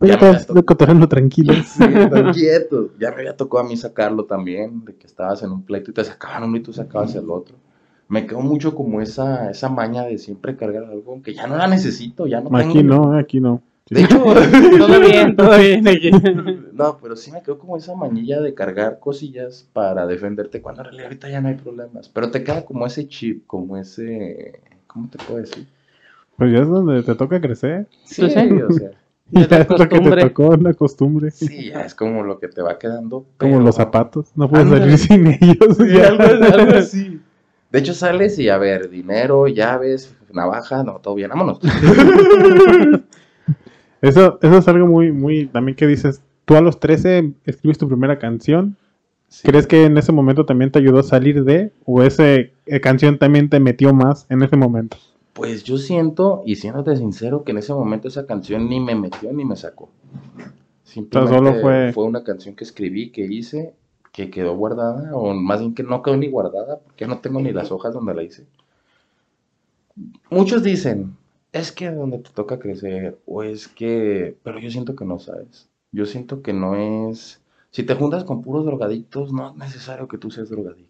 [0.00, 1.54] Pero Ya me estás había cotorreando tranquilo.
[1.64, 2.90] Sí, están quietos.
[2.98, 5.94] Ya me había tocado a mí sacarlo también, de que estabas en un pleito y
[5.94, 7.56] te sacaban uno y tú sacabas el otro.
[8.08, 11.68] Me quedó mucho como esa, esa maña de siempre cargar algo, que ya no la
[11.68, 12.82] necesito, ya no Aquí tengo.
[12.82, 13.62] no, aquí no.
[13.90, 14.18] De hecho,
[14.78, 15.86] Todo bien, todo bien.
[15.88, 16.10] aquí.
[16.72, 20.86] no, pero sí me quedó como esa manilla de cargar cosillas para defenderte, cuando en
[20.86, 22.08] realidad ahorita ya no hay problemas.
[22.08, 25.66] Pero te queda como ese chip, como ese, ¿cómo te puedo decir?
[26.36, 27.86] Pues ya es donde te toca crecer.
[28.04, 28.62] Sí, sí.
[28.62, 28.90] o sea,
[29.32, 31.30] ya es lo que te tocó, la costumbre.
[31.30, 33.26] sí, ya es como lo que te va quedando.
[33.38, 34.30] Como los zapatos.
[34.34, 34.96] No puedes Ándale.
[34.96, 35.78] salir sin ellos.
[35.78, 36.08] Ya.
[36.08, 37.20] algo, algo así.
[37.70, 41.60] De hecho, sales y a ver, dinero, llaves, navaja, no, todo bien, vámonos.
[44.02, 47.86] Eso, eso es algo muy, muy, también que dices, tú a los 13 escribes tu
[47.86, 48.76] primera canción.
[49.28, 49.46] Sí.
[49.46, 51.72] ¿Crees que en ese momento también te ayudó a salir de?
[51.84, 52.24] ¿O esa
[52.80, 54.96] canción también te metió más en ese momento?
[55.40, 59.32] Pues yo siento, y siéndote sincero, que en ese momento esa canción ni me metió
[59.32, 59.88] ni me sacó.
[60.84, 63.74] Simplemente solo fue- fue una canción que escribí, que hice,
[64.12, 67.52] que quedó guardada, o más bien que no quedó ni guardada, porque no tengo ni
[67.52, 68.46] las hojas donde la hice.
[70.30, 71.16] Muchos dicen,
[71.52, 75.68] es que donde te toca crecer, o es que, pero yo siento que no sabes.
[75.92, 80.18] Yo siento que no es, si te juntas con puros drogadictos, no es necesario que
[80.18, 80.89] tú seas drogadicto.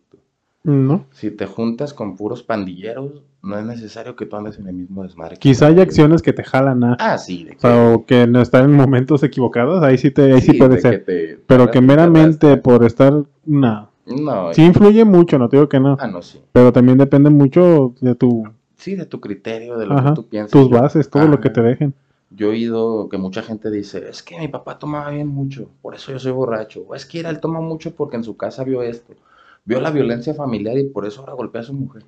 [0.63, 1.07] ¿No?
[1.13, 5.03] Si te juntas con puros pandilleros, no es necesario que tú andes en el mismo
[5.03, 5.37] desmadre.
[5.37, 6.97] que Quizá hay acciones que te jalan a...
[7.01, 10.41] Ah, sí, de sea, o que no están en momentos equivocados, ahí sí, te, ahí
[10.43, 11.05] sí, sí, puede de ser.
[11.05, 13.25] que te- Pero te que meramente por estar...
[13.47, 13.91] No.
[14.07, 15.97] No, Sí influye mucho, no te digo que no.
[16.01, 16.41] ah, no, sí.
[16.53, 18.45] Pero también depende mucho de tu,
[18.77, 20.51] Sí, de tu criterio, de lo Ajá, que tú piensas.
[20.53, 21.95] tus bases, todo lo que te dejen.
[22.31, 25.95] Yo he oído que mucha gente dice, es que mi papá tomaba bien mucho, por
[25.95, 26.85] eso yo soy borracho.
[26.89, 29.15] O es que era, él toma mucho porque en su casa vio esto.
[29.65, 32.05] Vio la violencia familiar y por eso ahora golpea a su mujer.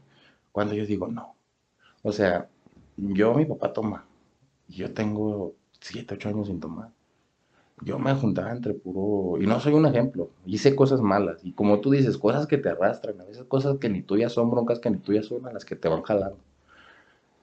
[0.53, 1.35] Cuando yo digo, no.
[2.03, 2.49] O sea,
[2.97, 4.07] yo, mi papá toma.
[4.69, 6.91] Yo tengo 7, 8 años sin tomar.
[7.85, 9.41] Yo me juntaba entre puro...
[9.43, 10.31] Y no soy un ejemplo.
[10.47, 11.45] Hice cosas malas.
[11.45, 13.21] Y como tú dices, cosas que te arrastran.
[13.21, 15.77] A veces cosas que ni tuyas son, broncas que ni tuyas son, a las que
[15.77, 16.39] te van jalando.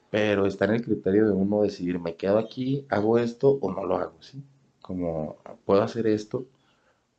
[0.10, 3.86] Pero está en el criterio de uno decidir, me quedo aquí, hago esto o no
[3.86, 4.44] lo hago, ¿sí?
[4.82, 6.46] Como, puedo hacer esto,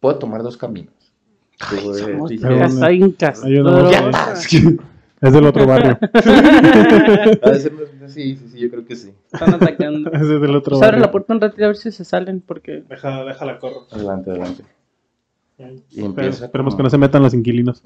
[0.00, 0.94] puedo tomar dos caminos.
[1.68, 2.82] Puedo Somos incas.
[2.82, 3.14] hay.
[5.22, 5.98] Es del otro barrio.
[6.22, 7.72] Ser-
[8.06, 9.10] sí, sí, sí, yo creo que sí.
[9.32, 10.10] Están atacando.
[10.14, 11.00] Es del otro Pues abre barrio.
[11.00, 13.86] la puerta un ratito a ver si se salen, porque Deja, déjala corro.
[13.90, 14.64] Adelante, adelante.
[15.58, 17.82] Y Pero empieza esperemos como- que no se metan los inquilinos.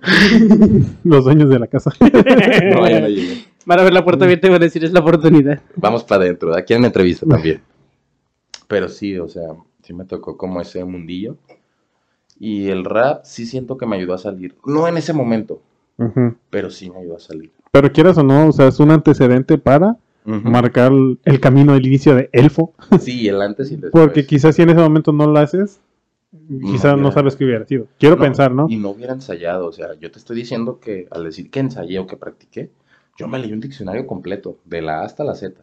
[1.05, 1.91] los dueños de la casa.
[2.01, 3.45] No, ya no llegué.
[3.67, 5.61] van a ver la puerta abierta y van a decir es la oportunidad.
[5.75, 7.61] Vamos para adentro, aquí en la entrevista también.
[8.69, 9.49] Pero sí, o sea,
[9.83, 11.37] sí me tocó como ese mundillo.
[12.47, 14.55] Y el rap sí siento que me ayudó a salir.
[14.67, 15.63] No en ese momento,
[16.51, 17.51] pero sí me ayudó a salir.
[17.73, 20.93] Pero quieras o no, o sea, es un antecedente para marcar
[21.25, 22.75] el camino del inicio de Elfo.
[23.01, 24.05] Sí, el antes y el después.
[24.05, 25.81] Porque quizás si en ese momento no lo haces,
[26.61, 27.87] quizás no, sabes qué hubiera sido.
[27.99, 28.67] Quiero No, pensar, ¿no?
[28.69, 31.99] Y no hubiera ensayado, o sea, yo te estoy diciendo que al decir que ensayé
[31.99, 32.71] o que practiqué,
[33.17, 35.63] yo me leí un diccionario completo, de la A hasta la Z.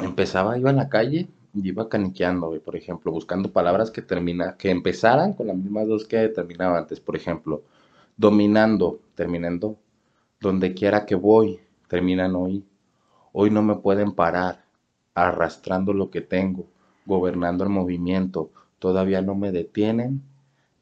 [0.00, 5.34] Empezaba, iba en la calle iba caniqueando, por ejemplo, buscando palabras que termina, que empezaran
[5.34, 7.62] con las mismas dos que terminaba antes, por ejemplo,
[8.16, 9.76] dominando, terminando,
[10.40, 12.64] donde quiera que voy, terminan hoy.
[13.32, 14.64] Hoy no me pueden parar,
[15.14, 16.66] arrastrando lo que tengo,
[17.06, 20.22] gobernando el movimiento, todavía no me detienen,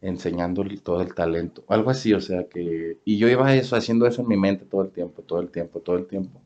[0.01, 4.23] enseñándole todo el talento, algo así, o sea que, y yo iba eso, haciendo eso
[4.23, 6.41] en mi mente todo el tiempo, todo el tiempo, todo el tiempo,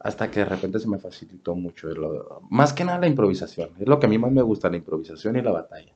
[0.00, 3.88] hasta que de repente se me facilitó mucho, lo- más que nada la improvisación, es
[3.88, 5.92] lo que a mí más me gusta, la improvisación y la batalla.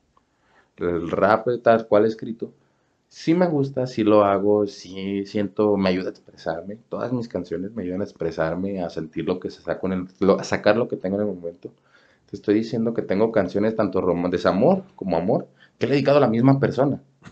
[0.77, 2.51] El rap tal cual escrito,
[3.09, 7.73] sí me gusta, sí lo hago, sí siento, me ayuda a expresarme, todas mis canciones
[7.75, 10.77] me ayudan a expresarme, a sentir lo que se saco en el, lo- a sacar
[10.77, 11.71] lo que tengo en el momento.
[12.29, 16.17] Te estoy diciendo que tengo canciones tanto rom- desamor como amor, que le he dedicado
[16.17, 17.01] a la misma persona.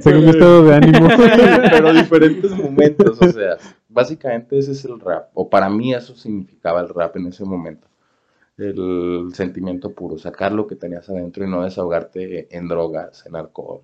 [0.00, 1.08] Según mi estado de ánimo.
[1.70, 3.56] pero diferentes momentos, o sea,
[3.96, 7.88] básicamente ese es el rap, o para mí eso significaba el rap en ese momento,
[8.58, 13.80] el sentimiento puro, sacar lo que tenías adentro y no desahogarte en drogas, en alcohol,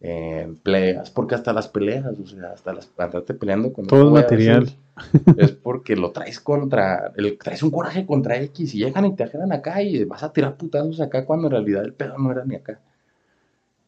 [0.00, 4.22] en peleas, porque hasta las peleas, o sea, hasta las, andarte peleando con Todo a
[4.22, 4.60] material.
[4.62, 4.78] veces
[5.36, 9.24] es porque lo traes contra, el, traes un coraje contra X y llegan y te
[9.24, 12.46] ajeran acá y vas a tirar putazos acá cuando en realidad el pedo no era
[12.46, 12.80] ni acá.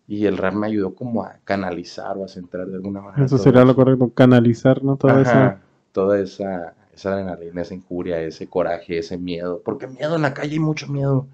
[0.06, 3.24] Y el rap me ayudó como a canalizar o a centrar de alguna manera.
[3.24, 4.96] Eso sería lo correcto, canalizar, ¿no?
[4.96, 5.60] Toda esa...
[5.92, 9.62] Toda esa, esa adrenalina, esa injuria, ese coraje, ese miedo.
[9.64, 11.26] Porque miedo en la calle hay mucho miedo.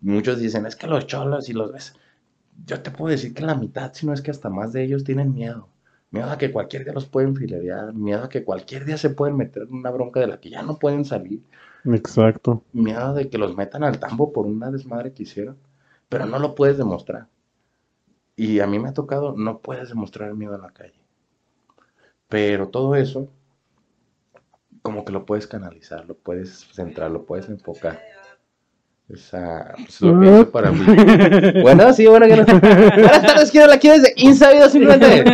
[0.00, 1.94] Muchos dicen, es que los cholos y los ves.
[2.66, 5.04] Yo te puedo decir que la mitad, si no es que hasta más de ellos
[5.04, 5.68] tienen miedo.
[6.10, 9.36] Miedo a que cualquier día los pueden filerear, miedo a que cualquier día se pueden
[9.36, 11.42] meter en una bronca de la que ya no pueden salir,
[11.84, 12.64] Exacto.
[12.72, 15.56] miedo de que los metan al tambo por una desmadre que hicieron,
[16.08, 17.28] pero no lo puedes demostrar.
[18.36, 21.00] Y a mí me ha tocado, no puedes demostrar el miedo en la calle.
[22.28, 23.28] Pero todo eso,
[24.82, 28.00] como que lo puedes canalizar, lo puedes centrar, lo puedes enfocar.
[29.08, 30.84] Esa, pues, lo que para mí.
[31.62, 32.44] Bueno, sí, bueno, que no.
[32.44, 35.24] Buenas tardes, quiero la quieres de Insabido simplemente.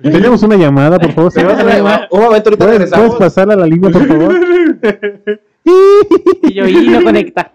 [0.02, 1.32] Tenemos una llamada, por favor.
[1.32, 2.08] Tenemos una llamada.
[2.12, 3.16] Un momento, ahorita ¿Puedes, regresamos.
[3.16, 4.34] puedes pasar a la línea, por favor?
[5.68, 7.50] Y yo, y no conecta.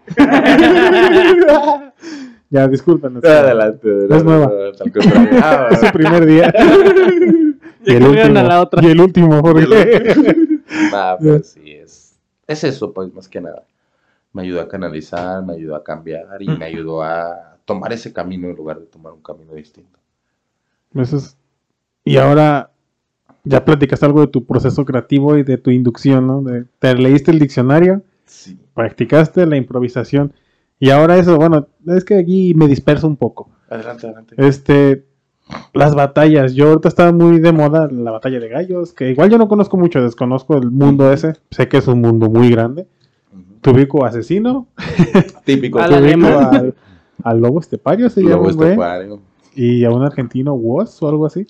[2.51, 3.23] Ya, discúlpanos.
[3.23, 4.15] Adelante, adelante.
[4.17, 4.51] Es nueva.
[5.41, 6.53] Ah, Es su primer día.
[7.85, 8.83] y, el cambiaron a la último, otra.
[8.83, 10.63] y el último, Jorge.
[10.93, 13.63] Ah, pues sí, es, es eso, pues, más que nada.
[14.33, 18.47] Me ayudó a canalizar, me ayudó a cambiar y me ayudó a tomar ese camino
[18.49, 19.97] en lugar de tomar un camino distinto.
[20.95, 21.37] Eso es-
[22.05, 22.69] Y ahora
[23.43, 26.41] ya platicaste algo de tu proceso creativo y de tu inducción, ¿no?
[26.43, 28.57] De- te leíste el diccionario, Sí.
[28.73, 30.33] practicaste la improvisación.
[30.81, 33.49] Y ahora eso, bueno, es que aquí me disperso un poco.
[33.69, 34.35] Adelante, adelante.
[34.37, 35.05] Este,
[35.73, 36.55] las batallas.
[36.55, 39.77] Yo ahorita estaba muy de moda la batalla de gallos, que igual yo no conozco
[39.77, 41.33] mucho, desconozco el mundo ese.
[41.51, 42.87] Sé que es un mundo muy grande.
[43.31, 43.43] Ujú.
[43.61, 44.67] Te ubico asesino,
[45.45, 45.79] Típico.
[45.79, 46.55] A te la ubico alemán.
[46.55, 46.75] al,
[47.23, 49.19] al lobo estepario, se llama, Lobo estepario.
[49.55, 51.45] y a un argentino, Woz o algo así.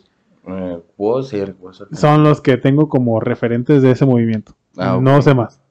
[0.46, 1.56] Eh, puedo ser.
[1.94, 4.54] Son los que tengo como referentes de ese movimiento.
[4.76, 5.00] Ah.
[5.02, 5.62] No sé más.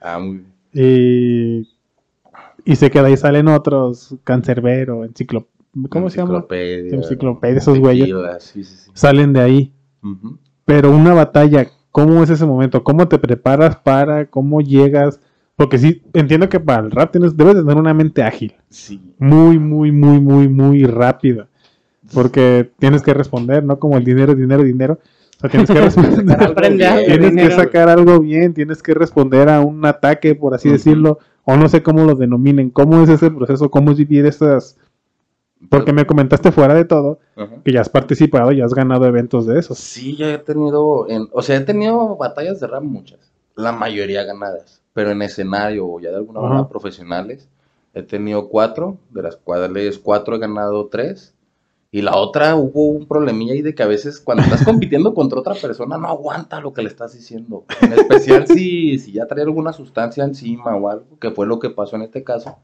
[0.00, 0.50] Ah, muy bien.
[0.72, 1.68] Y,
[2.64, 5.46] y sé que de ahí salen otros, Cancerbero, Enciclo...
[5.88, 6.46] ¿Cómo se llama?
[6.50, 7.58] Enciclopedia.
[7.58, 8.06] Esos güeyes.
[8.06, 8.90] tequila, Sí, sí, sí.
[8.92, 9.72] Salen de ahí.
[10.64, 12.82] Pero una batalla, ¿cómo es ese momento?
[12.82, 14.26] ¿Cómo te preparas para?
[14.26, 15.20] ¿Cómo llegas?
[15.54, 18.54] Porque sí, entiendo que para el rap tienes, debes de tener una mente ágil.
[18.68, 19.00] Sí.
[19.18, 21.48] Muy, muy, muy, muy, muy rápida.
[22.12, 23.78] Porque tienes que responder, ¿no?
[23.78, 24.98] Como el dinero, dinero, dinero.
[25.40, 26.54] O sea, tienes que responder.
[27.06, 31.18] Tienes sacar algo bien, tienes que responder a un ataque, por así decirlo.
[31.44, 32.68] O no sé cómo lo denominen.
[32.68, 33.70] ¿Cómo es ese proceso?
[33.70, 34.76] ¿Cómo es vivir esas...?
[35.70, 37.20] Porque me comentaste fuera de todo
[37.64, 39.78] que ya has participado y has ganado eventos de esos.
[39.78, 43.18] Sí, yo he tenido, en, o sea, he tenido batallas de rap muchas,
[43.56, 46.48] la mayoría ganadas, pero en escenario o ya de alguna Ajá.
[46.48, 47.48] manera profesionales,
[47.92, 51.34] he tenido cuatro, de las cuales cuatro he ganado tres,
[51.92, 55.40] y la otra hubo un problemilla ahí de que a veces cuando estás compitiendo contra
[55.40, 59.42] otra persona no aguanta lo que le estás diciendo, en especial si, si ya trae
[59.42, 62.58] alguna sustancia encima o algo, que fue lo que pasó en este caso.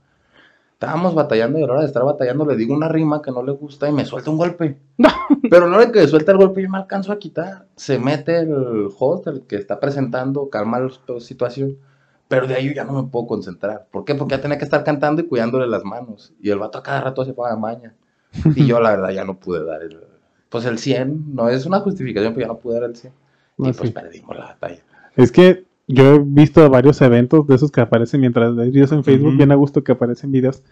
[0.74, 3.42] Estábamos batallando y a la hora de estar batallando le digo una rima que no
[3.42, 4.78] le gusta y me suelta un golpe.
[5.50, 7.66] Pero a la hora de que suelta el golpe yo me alcanzo a quitar.
[7.76, 11.78] Se mete el host, el que está presentando, calma la situación.
[12.28, 13.86] Pero de ahí yo ya no me puedo concentrar.
[13.90, 14.14] ¿Por qué?
[14.14, 16.34] Porque ya tenía que estar cantando y cuidándole las manos.
[16.42, 17.94] Y el vato a cada rato se pone a maña.
[18.54, 19.98] Y yo la verdad ya no pude dar el...
[20.48, 23.12] Pues el 100, no es una justificación, pero ya no pude dar el 100.
[23.58, 23.90] Y pues sí.
[23.90, 24.80] perdimos la batalla.
[25.16, 29.02] Es que yo he visto varios eventos de esos que aparecen mientras ves videos en
[29.04, 29.36] Facebook, Ujú.
[29.38, 30.62] bien a gusto que aparecen videos,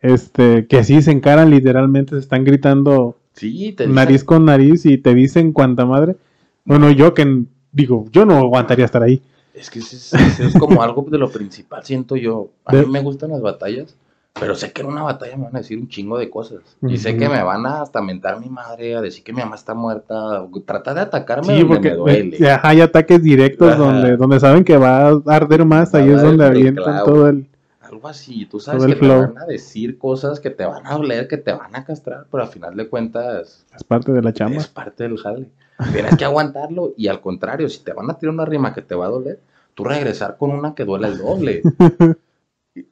[0.00, 4.98] este, que sí se encaran literalmente, se están gritando Sí, te nariz con nariz y
[4.98, 6.16] te dicen cuánta madre.
[6.64, 9.22] Bueno, yo que digo, yo no aguantaría estar ahí.
[9.54, 12.50] Es que es, es- es como algo de lo principal, siento yo.
[12.64, 13.96] A De- mí me gustan las batallas,
[14.40, 16.60] pero sé que en una batalla me van a decir un chingo de cosas.
[16.82, 19.56] Y sé que me van a hasta mentar mi madre, a decir que mi mamá
[19.56, 22.50] está muerta, o tratar de atacarme Sí, donde porque me duele.
[22.50, 23.78] ajá, hay ataques directos Ajá.
[23.78, 27.04] donde, donde saben que va a arder más, Va ahí es donde avientan clavo.
[27.10, 27.46] todo el...
[27.80, 31.26] Algo así, tú sabes que te van a decir cosas que te van a doler,
[31.26, 34.58] que te van a castrar, pero al final de cuentas Es parte de la chamba.
[34.58, 35.48] es parte del jale.
[35.92, 38.94] Tienes que aguantarlo y al contrario, si te van a tirar una rima que te
[38.94, 39.38] va a doler,
[39.74, 41.62] tú regresar con una que duele el doble.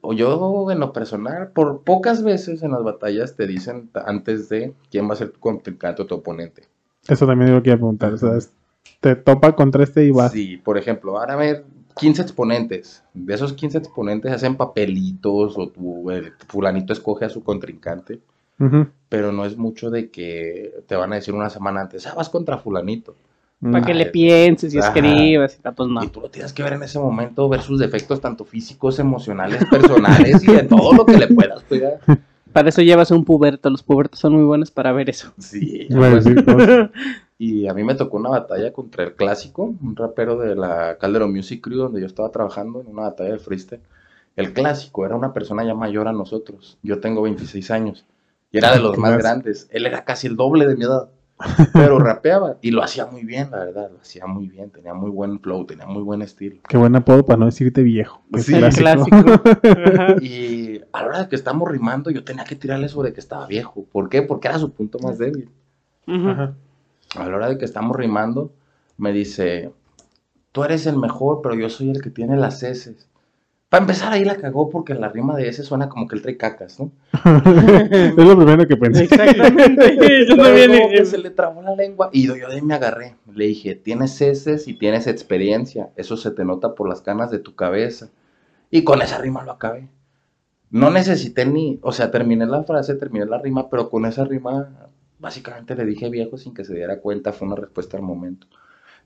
[0.01, 4.73] O yo, en lo personal, por pocas veces en las batallas te dicen antes de
[4.89, 6.63] quién va a ser tu contrincante o tu oponente.
[7.07, 8.13] Eso también yo quería preguntar.
[8.13, 8.37] O sea,
[8.99, 10.31] te topa contra este y vas.
[10.31, 11.65] Sí, por ejemplo, van a haber
[11.97, 13.03] 15 exponentes.
[13.13, 18.19] De esos 15 exponentes hacen papelitos o tu, el fulanito escoge a su contrincante.
[19.09, 22.29] Pero no es mucho de que te van a decir una semana antes, ah, vas
[22.29, 23.15] contra fulanito.
[23.59, 24.89] Para que le pienses y ajá.
[24.89, 26.03] escribas y tal, pues no.
[26.03, 29.65] Y tú lo tienes que ver en ese momento, ver sus defectos tanto físicos, emocionales,
[29.65, 31.99] personales y de todo lo que le puedas pegar.
[32.53, 33.69] Para eso llevas un puberto.
[33.69, 35.33] Los pubertos son muy buenos para ver eso.
[35.37, 36.89] Sí, pues, decir cosas.
[37.39, 41.31] Y a mí me tocó una batalla contra el clásico, un rapero de la Calderón
[41.31, 43.81] Music Crew, donde yo estaba trabajando en una batalla de freestyle.
[44.35, 46.79] El clásico era una persona ya mayor a nosotros.
[46.81, 48.05] Yo tengo 26 años.
[48.51, 49.19] Y era de los ¿Qué más más?
[49.19, 49.67] grandes.
[49.71, 51.09] Él era casi el doble de mi edad.
[51.73, 52.57] Pero rapeaba.
[52.61, 53.89] Y lo hacía muy bien, la verdad.
[53.91, 54.69] Lo hacía muy bien.
[54.71, 56.57] Tenía muy buen flow, tenía muy buen estilo.
[56.67, 58.21] Qué buen apodo para no decirte viejo.
[58.37, 59.17] Sí, clásico.
[60.21, 63.45] Y a la hora de que estamos rimando, yo tenía que tirarle sobre que estaba
[63.45, 63.85] viejo.
[63.91, 64.23] ¿Por qué?
[64.23, 65.49] Porque era su punto más débil.
[66.07, 68.51] A la hora de que estamos rimando,
[68.97, 69.71] me dice,
[70.51, 73.07] tú eres el mejor, pero yo soy el que tiene las heces.
[73.69, 76.37] Para empezar, ahí la cagó porque la rima de ese suena como que él trae
[76.37, 76.91] cacas, ¿no?
[77.13, 79.03] es lo primero que pensé.
[79.03, 79.97] Exactamente.
[80.29, 80.71] Yo también.
[80.71, 83.15] eh, se le trabó la lengua y yo de ahí me agarré.
[83.33, 85.91] Le dije, tienes heces y tienes experiencia.
[85.97, 88.09] Eso se te nota por las canas de tu cabeza.
[88.71, 89.89] Y con esa rima lo acabé.
[90.69, 94.89] No necesité ni, o sea, terminé la frase, terminé la rima, pero con esa rima
[95.19, 98.47] básicamente le dije viejo sin que se diera cuenta, fue una respuesta al momento.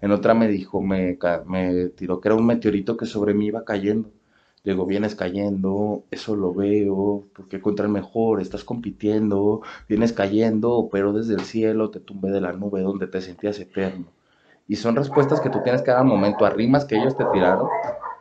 [0.01, 3.63] En otra me dijo, me, me tiró que era un meteorito que sobre mí iba
[3.65, 4.11] cayendo.
[4.63, 11.13] Digo, vienes cayendo, eso lo veo, porque contra el mejor estás compitiendo, vienes cayendo, pero
[11.13, 14.05] desde el cielo te tumbé de la nube donde te sentías eterno.
[14.67, 17.25] Y son respuestas que tú tienes que dar al momento a rimas que ellos te
[17.33, 17.67] tiraron.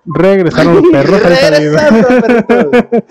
[0.07, 1.79] Regresaron los perros perrito.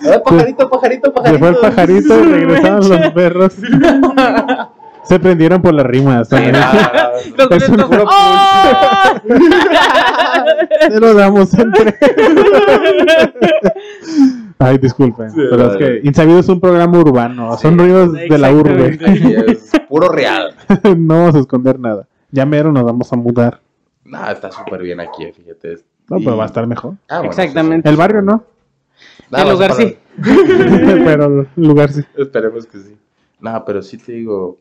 [0.00, 2.08] Eh, pajarito, pajarito, Se fue el pajarito.
[2.08, 3.56] pajarito y regresaron los perros.
[5.10, 6.28] Se prendieron por las rimas.
[7.50, 9.02] Es un puro ¡oh!
[10.88, 11.96] Se lo damos entre.
[14.60, 15.30] Ay, disculpen.
[15.32, 17.56] Sí, pero es que Insabido es un programa urbano.
[17.56, 17.62] Sí.
[17.62, 18.98] Son ruidos de la urbe.
[19.50, 20.54] Es puro real.
[20.96, 22.06] no vamos a esconder nada.
[22.30, 23.60] Ya mero nos vamos a mudar.
[24.04, 25.78] Nah, está súper bien aquí, fíjate.
[26.08, 26.94] No, Y- pero va a estar mejor.
[27.08, 27.88] Ah, bueno, Exactamente.
[27.88, 28.44] El barrio no,
[29.28, 29.96] Nah, El lugar para- sí.
[31.04, 32.02] pero el lugar sí.
[32.16, 32.96] Esperemos que sí.
[33.40, 34.58] Nada, pero sí te digo,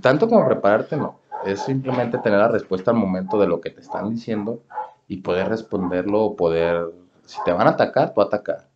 [0.00, 1.18] tanto como prepararte, no.
[1.44, 4.60] Es simplemente tener la respuesta al momento de lo que te están diciendo
[5.08, 6.86] y poder responderlo o poder,
[7.24, 8.68] si te van a atacar, tú atacar.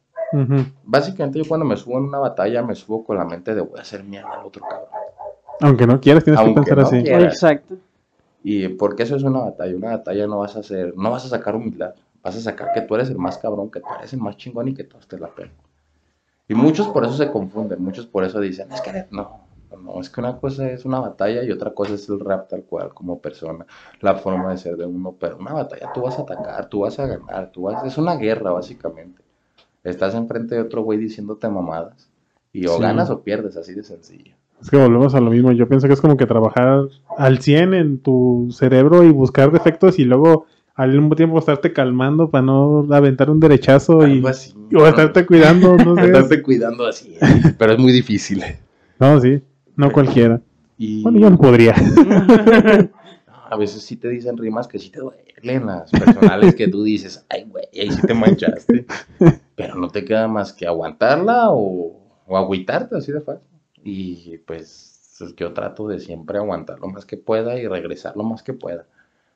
[0.82, 3.78] Básicamente yo cuando me subo en una batalla me subo con la mente de voy
[3.78, 4.88] a hacer mierda al otro cabrón.
[5.60, 7.02] Aunque no quieras, tienes Aunque que pensar no así.
[7.04, 7.34] quieras.
[7.34, 7.76] Exacto.
[8.42, 11.28] Y porque eso es una batalla, una batalla no vas a hacer, no vas a
[11.28, 14.20] sacar humildad, vas a sacar que tú eres el más cabrón, que tú eres el
[14.20, 15.52] más chingón y que todos te la pegan.
[16.48, 19.12] Y muchos por eso se confunden, muchos por eso dicen, es que eres-".
[19.12, 19.43] no,
[19.82, 22.62] no, es que una cosa es una batalla y otra cosa es el rap tal
[22.64, 23.66] cual como persona,
[24.00, 26.98] la forma de ser de uno, pero una batalla tú vas a atacar, tú vas
[26.98, 29.22] a ganar, tú vas, es una guerra básicamente.
[29.82, 32.08] Estás enfrente de otro güey diciéndote mamadas
[32.52, 32.82] y o Sí.
[32.82, 34.34] ganas o pierdes, así de sencillo.
[34.62, 35.52] Es que volvemos a lo mismo.
[35.52, 36.84] Yo pienso que es como que trabajar
[37.18, 42.30] al 100 en tu cerebro y buscar defectos y luego al mismo tiempo estarte calmando
[42.30, 44.54] para no aventar un derechazo y así.
[44.74, 46.06] o estarte cuidando, no sé.
[46.06, 47.16] Estarte cuidando así,
[47.58, 48.42] pero es muy difícil.
[48.98, 49.42] No, sí,
[49.76, 50.40] no cualquiera.
[50.76, 51.74] Y Bueno, yo no podría.
[53.50, 57.24] a veces sí te dicen rimas que sí te duelen, las personales que tú dices,
[57.28, 58.86] ay, güey, ahí sí te manchaste.
[59.56, 63.46] Pero no te queda más que aguantarla o, o agüitarte, así de fácil.
[63.82, 64.94] Y pues
[65.36, 68.86] yo trato de siempre aguantar lo más que pueda y regresar lo más que pueda.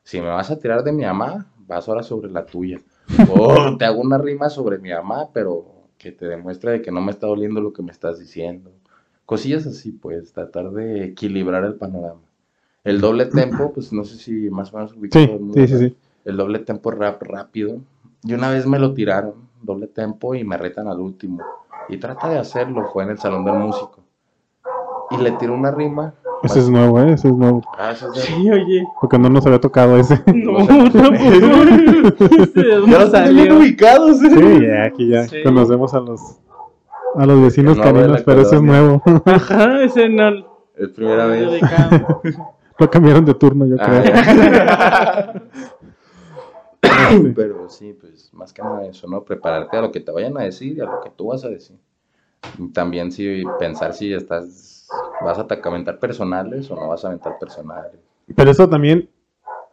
[0.03, 2.81] Si me vas a tirar de mi mamá, vas ahora sobre la tuya.
[3.31, 7.01] O te hago una rima sobre mi mamá, pero que te demuestre de que no
[7.01, 8.71] me está doliendo lo que me estás diciendo.
[9.29, 12.23] Cosillas así, pues, tratar de equilibrar el panorama.
[12.83, 15.61] El doble tempo, pues no sé si más o menos ubicas Sí, todo el mundo,
[15.61, 15.97] sí, sí, sí.
[16.25, 17.77] El doble tempo rap rápido.
[18.25, 21.43] Y una vez me lo tiraron, doble tempo, y me retan al último.
[21.91, 23.99] Y trata de hacerlo, fue en el salón del músico.
[25.11, 26.15] Y le tiró una rima.
[26.43, 27.13] Ese es nuevo, ¿eh?
[27.13, 27.61] Ese es nuevo.
[27.79, 28.83] Ah, eso es de- Sí, oye.
[28.99, 30.23] Porque no nos había tocado ese.
[30.35, 30.57] No.
[30.67, 32.17] ¿De dónde
[32.55, 33.59] Ya bien salió?
[33.59, 34.31] ubicados, ¿eh?
[34.31, 35.43] Sí, ya, aquí ya Sí.
[35.45, 36.21] conocemos a los
[37.19, 39.03] a los vecinos nuevo de caninos, pero ese es nueo.
[39.25, 40.67] Ajá, ese no.
[40.77, 41.63] Es primera no vez.
[42.79, 44.03] Lo cambiaron de turno, yo creo.
[44.69, 45.33] Ah.
[47.35, 49.25] Pero sí, pues más que nada eso, ¿no?
[49.25, 51.49] Prepararte a lo que te vayan a decir y a lo que tú vas a
[51.49, 51.77] decir.
[52.57, 54.87] Y También sí pensar si estás,
[55.25, 57.99] vas a aventar personales o no vas a aventar personales.
[58.37, 59.09] Pero eso también,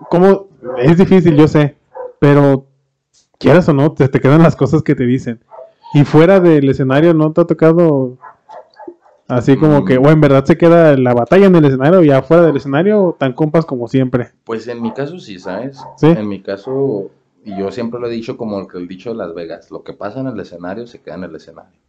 [0.10, 1.78] como es difícil, yo sé,
[2.18, 2.66] pero
[3.38, 5.40] quieras o no, te, te quedan las cosas que te dicen.
[5.96, 8.18] Y fuera del escenario, ¿no te ha tocado
[9.28, 9.86] así como Mm.
[9.86, 13.16] que, o en verdad se queda la batalla en el escenario y afuera del escenario,
[13.18, 14.32] tan compas como siempre?
[14.44, 15.80] Pues en mi caso sí, ¿sabes?
[15.98, 16.08] ¿Sí?
[16.08, 17.10] En mi caso,
[17.44, 19.84] y yo siempre lo he dicho como el, que el dicho de Las Vegas, lo
[19.84, 21.80] que pasa en el escenario se queda en el escenario.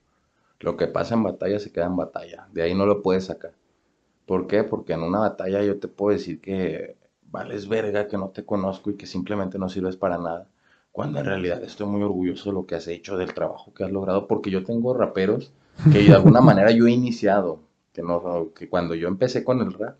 [0.60, 2.46] Lo que pasa en batalla se queda en batalla.
[2.52, 3.52] De ahí no lo puedes sacar.
[4.24, 4.64] ¿Por qué?
[4.64, 6.96] Porque en una batalla yo te puedo decir que
[7.30, 10.46] vales verga, que no te conozco y que simplemente no sirves para nada.
[10.96, 13.90] Cuando en realidad estoy muy orgulloso de lo que has hecho, del trabajo que has
[13.90, 15.52] logrado, porque yo tengo raperos
[15.92, 17.60] que de alguna manera yo he iniciado.
[17.92, 19.98] Que, no, que cuando yo empecé con el rap,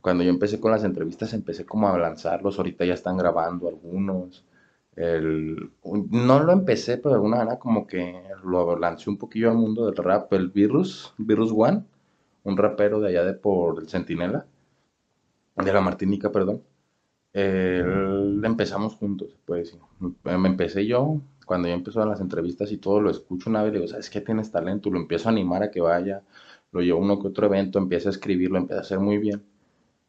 [0.00, 2.56] cuando yo empecé con las entrevistas, empecé como a lanzarlos.
[2.56, 4.42] Ahorita ya están grabando algunos.
[4.96, 9.58] El, no lo empecé, pero de alguna manera como que lo lancé un poquillo al
[9.58, 10.32] mundo del rap.
[10.32, 11.84] El Virus, Virus One,
[12.44, 14.46] un rapero de allá de por el Centinela,
[15.56, 16.62] de la Martinica, perdón.
[17.32, 19.80] El- empezamos juntos, se puede decir.
[20.24, 23.86] Me empecé yo, cuando yo empezó las entrevistas y todo, lo escucho una vez, digo,
[23.88, 24.20] ¿sabes qué?
[24.20, 26.22] Tienes talento, lo empiezo a animar a que vaya,
[26.72, 29.18] lo llevo a uno que otro evento, empiezo a escribir, lo empiezo a hacer muy
[29.18, 29.42] bien.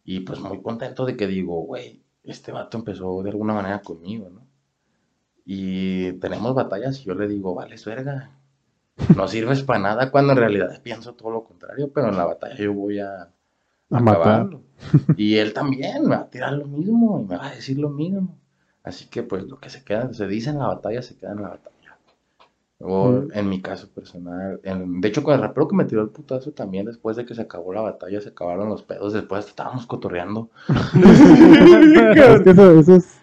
[0.05, 4.29] Y pues muy contento de que digo, güey, este vato empezó de alguna manera conmigo,
[4.29, 4.47] ¿no?
[5.45, 8.31] Y tenemos batallas y yo le digo, vale, verga,
[9.15, 12.57] no sirves para nada cuando en realidad pienso todo lo contrario, pero en la batalla
[12.57, 13.33] yo voy a,
[13.91, 14.21] A matar.
[14.21, 14.61] acabarlo.
[15.17, 17.89] Y él también me va a tirar lo mismo y me va a decir lo
[17.89, 18.37] mismo.
[18.83, 21.41] Así que pues lo que se queda, se dice en la batalla, se queda en
[21.41, 21.71] la batalla.
[22.79, 23.29] O Mm.
[23.33, 26.51] en mi caso personal, en- de hecho con el rapero que me tiró el putazo
[26.51, 30.49] también, después de que se acabó la batalla, se acabaron los pedos, después estábamos cotorreando.
[30.95, 33.17] es que eso, eso es,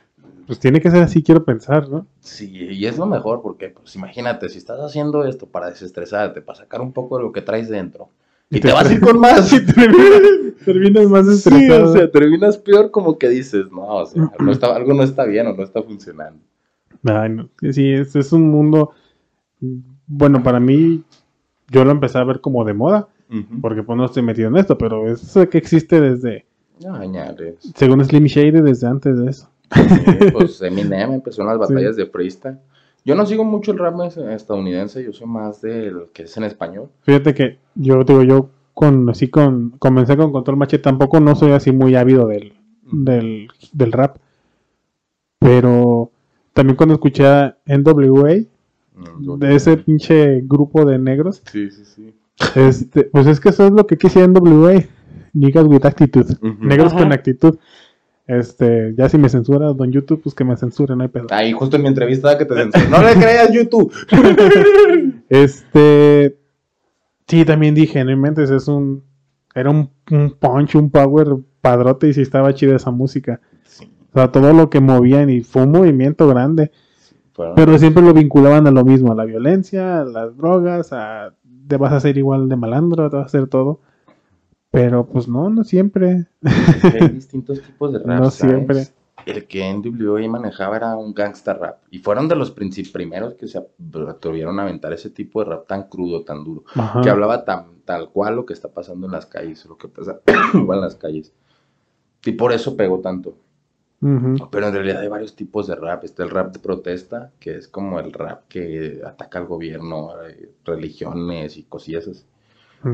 [0.46, 2.06] pues tiene que ser así, quiero pensar, ¿no?
[2.20, 6.58] Sí, y es lo mejor porque, pues imagínate, si estás haciendo esto para desestresarte, para
[6.58, 8.08] sacar un poco de lo que traes dentro,
[8.50, 9.60] y, Y te, te vas a ir con más, y
[10.64, 11.90] Terminas más Sí, estresado.
[11.90, 15.24] o sea, terminas peor como que dices, no, o sea, no está- algo no está
[15.24, 16.40] bien o no está funcionando.
[17.04, 17.48] Ay, no.
[17.72, 18.90] Sí, es, es un mundo.
[20.06, 21.02] Bueno, para mí,
[21.68, 23.08] yo lo empecé a ver como de moda,
[23.62, 26.44] porque pues no estoy metido en esto, pero es que existe desde,
[26.84, 26.98] No,
[27.74, 29.48] según Slim Shady, desde antes de eso.
[29.72, 32.58] Sí, pues Eminem empezó en las batallas de freestyle.
[33.04, 36.44] Yo no sigo mucho el rap es- estadounidense, yo soy más del que es en
[36.44, 36.88] español.
[37.02, 41.52] Fíjate que yo digo, yo con así con comencé con Control Machete, tampoco no soy
[41.52, 42.52] así muy ávido del,
[42.92, 44.16] del, del rap.
[45.38, 46.10] Pero
[46.52, 48.44] también cuando escuché a NWA,
[48.92, 52.14] Mm, de ese pinche grupo de negros, Sí, sí, sí.
[52.54, 54.84] este, pues es que eso es lo que quisiera NWA.
[55.32, 56.34] Niggas with attitude.
[56.42, 56.62] Ujú.
[56.66, 57.02] Negros Ajá.
[57.04, 57.56] con actitud.
[58.32, 61.26] Este, ya si me censura Don YouTube, pues que me censuren, no hay pedo.
[61.30, 62.86] Ahí justo en mi entrevista que te censuré.
[62.90, 63.92] No le creas YouTube.
[65.28, 66.38] Este.
[67.26, 69.04] Sí, también dije, no inventes, es un.
[69.54, 71.28] Era un, un punch, un power
[71.60, 73.40] padrote y sí estaba chida esa música.
[73.64, 76.70] Sí, O sea, todo lo que movían y fue un movimiento grande.
[77.32, 81.34] fueron- Pero siempre lo vinculaban a lo mismo, a la violencia, a las drogas, a.
[81.66, 83.80] Te vas a ser igual de malandro, te vas a hacer todo.
[84.70, 86.26] Pero pues no, no siempre.
[86.42, 88.06] hay distintos tipos de rap.
[88.06, 88.34] No ¿sabes?
[88.34, 88.86] siempre.
[89.26, 91.82] El que NWA manejaba era un gangsta rap.
[91.90, 93.58] Y fueron de los primeros que se
[94.08, 96.64] atrevieron a aventar ese tipo de rap tan crudo, tan duro.
[96.74, 97.00] Ajá.
[97.02, 100.20] Que hablaba tan, tal cual lo que está pasando en las calles, lo que pasa
[100.54, 101.32] igual en las calles.
[102.24, 103.34] Y por eso pegó tanto.
[104.00, 106.04] Pero en realidad hay varios tipos de rap.
[106.04, 110.52] Está el rap de protesta, que es como el rap que ataca al gobierno, eh,
[110.64, 112.24] religiones y cosillas así.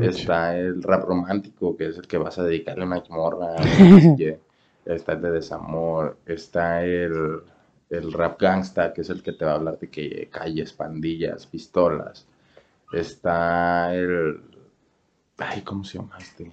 [0.01, 3.55] Está el rap romántico, que es el que vas a dedicarle a una morra.
[4.85, 6.17] está el de desamor.
[6.25, 7.41] Está el,
[7.89, 11.47] el rap gangsta, que es el que te va a hablar de que calles, pandillas,
[11.47, 12.27] pistolas.
[12.91, 14.41] Está el...
[15.37, 16.51] Ay, ¿cómo se llama este?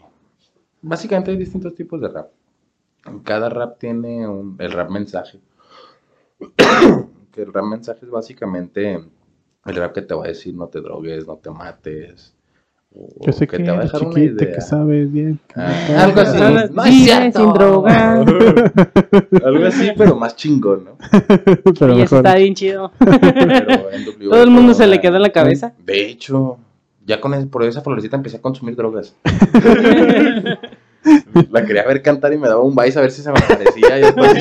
[0.82, 2.30] Básicamente hay distintos tipos de rap.
[3.24, 5.40] Cada rap tiene un, el rap mensaje.
[7.32, 10.80] que el rap mensaje es básicamente el rap que te va a decir no te
[10.80, 12.34] drogues, no te mates.
[13.20, 14.52] Yo sé que que, te va a dejar una idea.
[14.54, 15.40] que sabes bien.
[15.48, 17.04] que Ah, me algo así.
[17.04, 17.40] Cierto.
[17.40, 18.12] sin droga.
[19.44, 20.96] Algo así, pero más chingón, ¿no?
[21.78, 22.18] Pero y mejor.
[22.18, 22.92] está bien chido.
[23.00, 23.82] Pero
[24.30, 25.72] Todo el mundo se le quedó en la cabeza.
[25.84, 26.58] De hecho,
[27.04, 29.14] ya con es- por esa florecita empecé a consumir drogas.
[31.50, 33.98] La quería ver cantar y me daba un vice a ver si se me parecía.
[33.98, 34.34] Y después,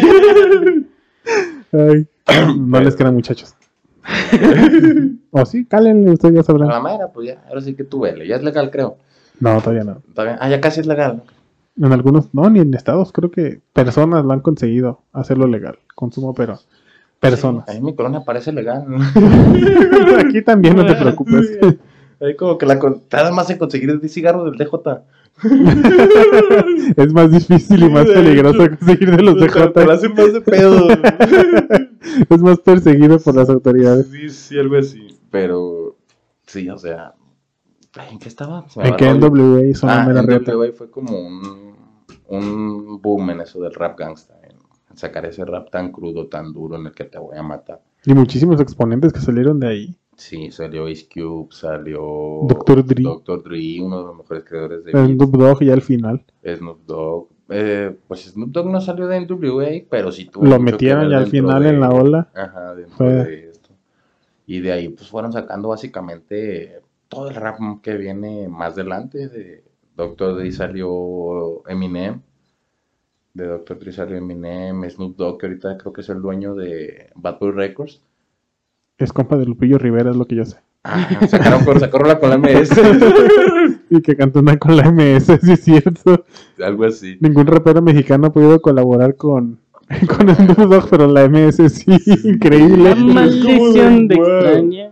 [1.72, 3.56] Ay, no les quedan muchachos.
[5.32, 6.70] o sí, cálenle, ustedes ya a sabrán.
[6.70, 8.28] la madre, pues ya, ahora sí que tú vele.
[8.28, 8.97] Ya es legal, creo.
[9.39, 10.01] No, todavía no.
[10.16, 10.38] Bien.
[10.39, 11.24] Ah, ya casi es legal.
[11.76, 16.34] En algunos, no, ni en estados, creo que personas lo han conseguido hacerlo legal, consumo,
[16.36, 16.60] pero
[17.20, 17.68] personas.
[17.68, 18.86] Ahí en mi colonia parece legal.
[20.20, 21.60] Aquí también, no te preocupes.
[22.22, 22.80] Ahí como que la
[23.10, 24.70] tarda más en conseguir el cigarro del DJ.
[26.95, 29.93] es más difícil y más peligroso conseguir de los Te la DJ.
[29.93, 30.88] hacen más de pedo.
[32.30, 34.08] Es más perseguido por las autoridades.
[34.12, 35.08] Sí, sí, algo así.
[35.32, 35.97] Pero,
[36.45, 37.16] sí, o sea.
[38.10, 38.68] ¿En qué estaba?
[38.70, 39.14] Se En que.
[39.14, 40.22] NWA son Ah, una.
[40.22, 41.76] NWA fue como un,
[42.28, 44.36] un boom en eso del rap gangsta.
[44.43, 47.82] En sacar ese rap tan crudo, tan duro en el que te voy a matar.
[48.06, 49.95] Y muchísimos exponentes que salieron de ahí.
[50.16, 51.99] Sí, salió Ice Cube, salió
[52.47, 52.86] Dr.
[52.86, 53.01] Dre.
[53.01, 53.41] Dr.
[53.43, 54.91] Dre, uno de los mejores creadores de.
[54.91, 56.24] Snoop Dogg ya al final.
[56.45, 57.30] Snoop Dogg.
[57.50, 61.28] Eh, pues Snoop Dogg no salió de NWA, pero sí tuvo Lo metieron ya al
[61.28, 62.30] final de- en la ola.
[62.34, 63.70] Ajá, dentro de esto.
[64.46, 69.28] Y de ahí pues fueron sacando básicamente todo el rap que viene más adelante.
[69.28, 69.64] De
[69.96, 70.36] Dr.
[70.38, 72.22] Dre salió Eminem.
[73.34, 73.80] De Dr.
[73.80, 77.52] Dre salió Eminem, Snoop Dogg, que ahorita creo que es el dueño de Bad Boy
[77.52, 78.02] Records.
[78.98, 80.58] Es compa de Lupillo Rivera, es lo que yo sé.
[80.84, 82.69] Ah, sacaron con, sacó rola con la MS.
[83.89, 86.25] Y que cantó con la MS, sí es cierto.
[86.59, 87.17] Algo así.
[87.21, 89.59] Ningún rapero mexicano ha podido colaborar con,
[90.07, 92.89] con Dogg, pero la MS sí, increíble.
[92.89, 94.89] La maldición de extraña.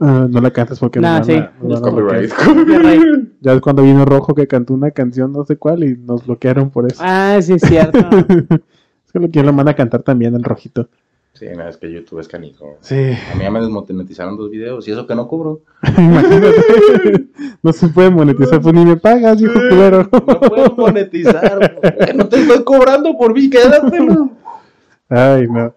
[0.00, 1.34] Ah, no la cantes porque Nah, nos sí.
[1.34, 2.28] van van a bloquear.
[2.30, 3.28] copyright.
[3.40, 6.70] Ya es cuando vino Rojo que cantó una canción, no sé cuál, y nos bloquearon
[6.70, 7.02] por eso.
[7.04, 7.98] Ah, sí es cierto.
[9.06, 10.88] Es que lo quién lo manda a cantar también el rojito.
[11.32, 12.76] Sí, no, es que YouTube es canijo.
[12.80, 15.60] Sí, A mí ya me desmonetizaron dos videos y eso que no cobro.
[15.96, 17.28] imagínate.
[17.62, 20.08] no se puede monetizar, pues ni me pagas, hijo culero.
[20.12, 21.78] No puedo monetizar.
[21.80, 24.30] porque no te estoy cobrando por mí, quédatelo.
[25.08, 25.74] Ay, no.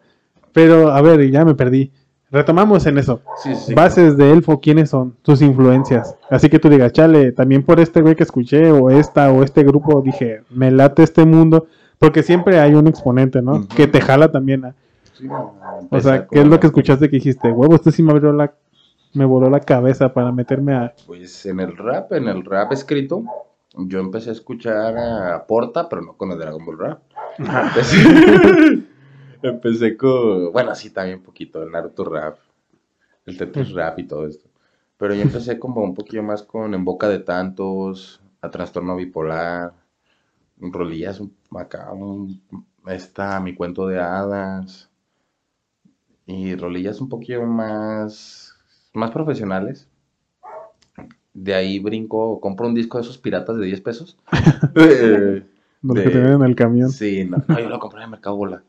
[0.51, 1.91] Pero, a ver, ya me perdí.
[2.29, 3.21] Retomamos en eso.
[3.43, 3.73] Sí, sí.
[3.75, 5.15] Bases de Elfo, ¿quiénes son?
[5.23, 6.15] Sus influencias.
[6.31, 9.63] Así que tú digas, chale, también por este güey que escuché, o esta, o este
[9.63, 11.67] grupo, dije, me late este mundo.
[11.99, 13.67] Porque siempre hay un exponente, ¿no?
[13.67, 14.75] Que te jala también a.
[15.89, 17.51] O sea, ¿qué es lo que escuchaste que dijiste?
[17.51, 18.53] Huevo, este sí me abrió la.
[19.13, 20.93] Me voló la cabeza para meterme a.
[21.05, 23.23] Pues en el rap, en el rap escrito,
[23.75, 26.99] yo empecé a escuchar a Porta, pero no con el Dragon Ball Rap.
[27.37, 27.97] Empecé,
[29.43, 32.37] empecé con, bueno, sí, también un poquito, el Naruto Rap,
[33.25, 34.49] el Tetris Rap y todo esto.
[34.97, 39.73] Pero yo empecé como un poquillo más con En Boca de Tantos, a Trastorno Bipolar,
[40.59, 42.41] rolillas un- acá, un-
[42.87, 44.89] está Mi Cuento de Hadas.
[46.25, 48.53] Y rolillas un poquito más,
[48.93, 49.87] más profesionales.
[51.33, 54.17] De ahí brinco, compro un disco de esos piratas de 10 pesos.
[54.75, 55.43] Eh,
[55.81, 56.89] Los de- que tenían en el camión.
[56.89, 58.63] Sí, no, no, yo lo compré en el Mercado Bola.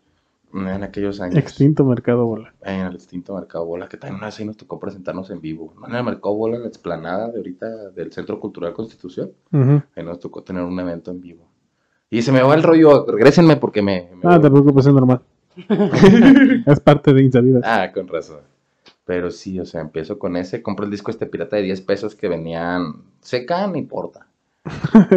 [0.53, 1.37] En aquellos años.
[1.37, 2.55] Extinto Mercado Bola.
[2.63, 5.75] En el extinto Mercado Bola, que también una vez ahí nos tocó presentarnos en vivo.
[5.81, 9.33] No en el Mercado Bola, en la explanada de ahorita del Centro Cultural Constitución.
[9.53, 9.83] Ujú.
[9.97, 11.45] Ahí nos tocó tener un evento en vivo.
[12.09, 14.11] Y se me va el rollo, regrésenme porque me...
[14.15, 15.21] me Ah, te preocupes, es normal.
[16.67, 17.63] es parte de Insabidas.
[17.65, 18.41] Ah, con razón.
[19.05, 22.15] Pero sí, o sea, empiezo con ese, compro el disco este pirata de 10 pesos
[22.15, 24.27] que venían Secan y Porta.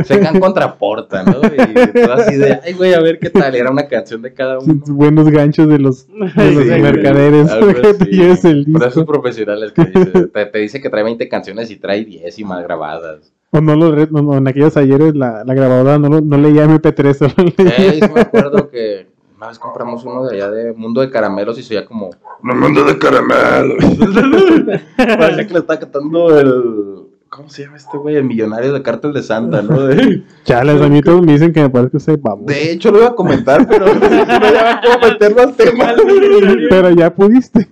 [0.03, 1.39] Secan contra Porta, ¿no?
[1.41, 3.55] Y todo así de, ay, güey, a ver qué tal.
[3.55, 4.81] Era una canción de cada Sí, uno.
[4.87, 7.49] Buenos ganchos de los, de los Sí, mercaderes.
[7.51, 8.05] así.
[8.11, 9.05] lleves el Por esos disco.
[9.05, 12.63] profesionales que dice, te, te dice que trae 20 canciones y trae 10 y mal
[12.63, 13.31] grabadas.
[13.51, 17.13] O no lo no, no, en aquellos ayeres la, la grabadora no, no leía MP3,
[17.13, 17.93] solo leía.
[17.93, 19.07] Sí me acuerdo que
[19.37, 22.09] una vez compramos uno de allá de Mundo de Caramelos y se oía como
[22.41, 23.77] "Un Mundo de Caramelos.
[24.97, 27.03] Parecía que le estaba cantando el...
[27.29, 28.15] ¿Cómo se llama este güey?
[28.15, 29.83] El millonario de Cártel de Santa, ¿no?
[29.83, 32.45] De, Chales, a mí todos me dicen que me parece que soy baboso.
[32.47, 35.93] de hecho lo iba a comentar, pero no sabía cómo meterlo al tema.
[36.69, 37.67] Pero ya pudiste.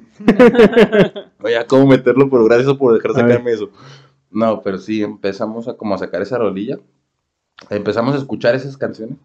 [1.39, 3.69] No ya cómo meterlo, pero gracias por dejar sacarme eso.
[4.31, 6.77] No, pero sí, empezamos a como a sacar esa rolilla.
[7.69, 9.17] Empezamos a escuchar esas canciones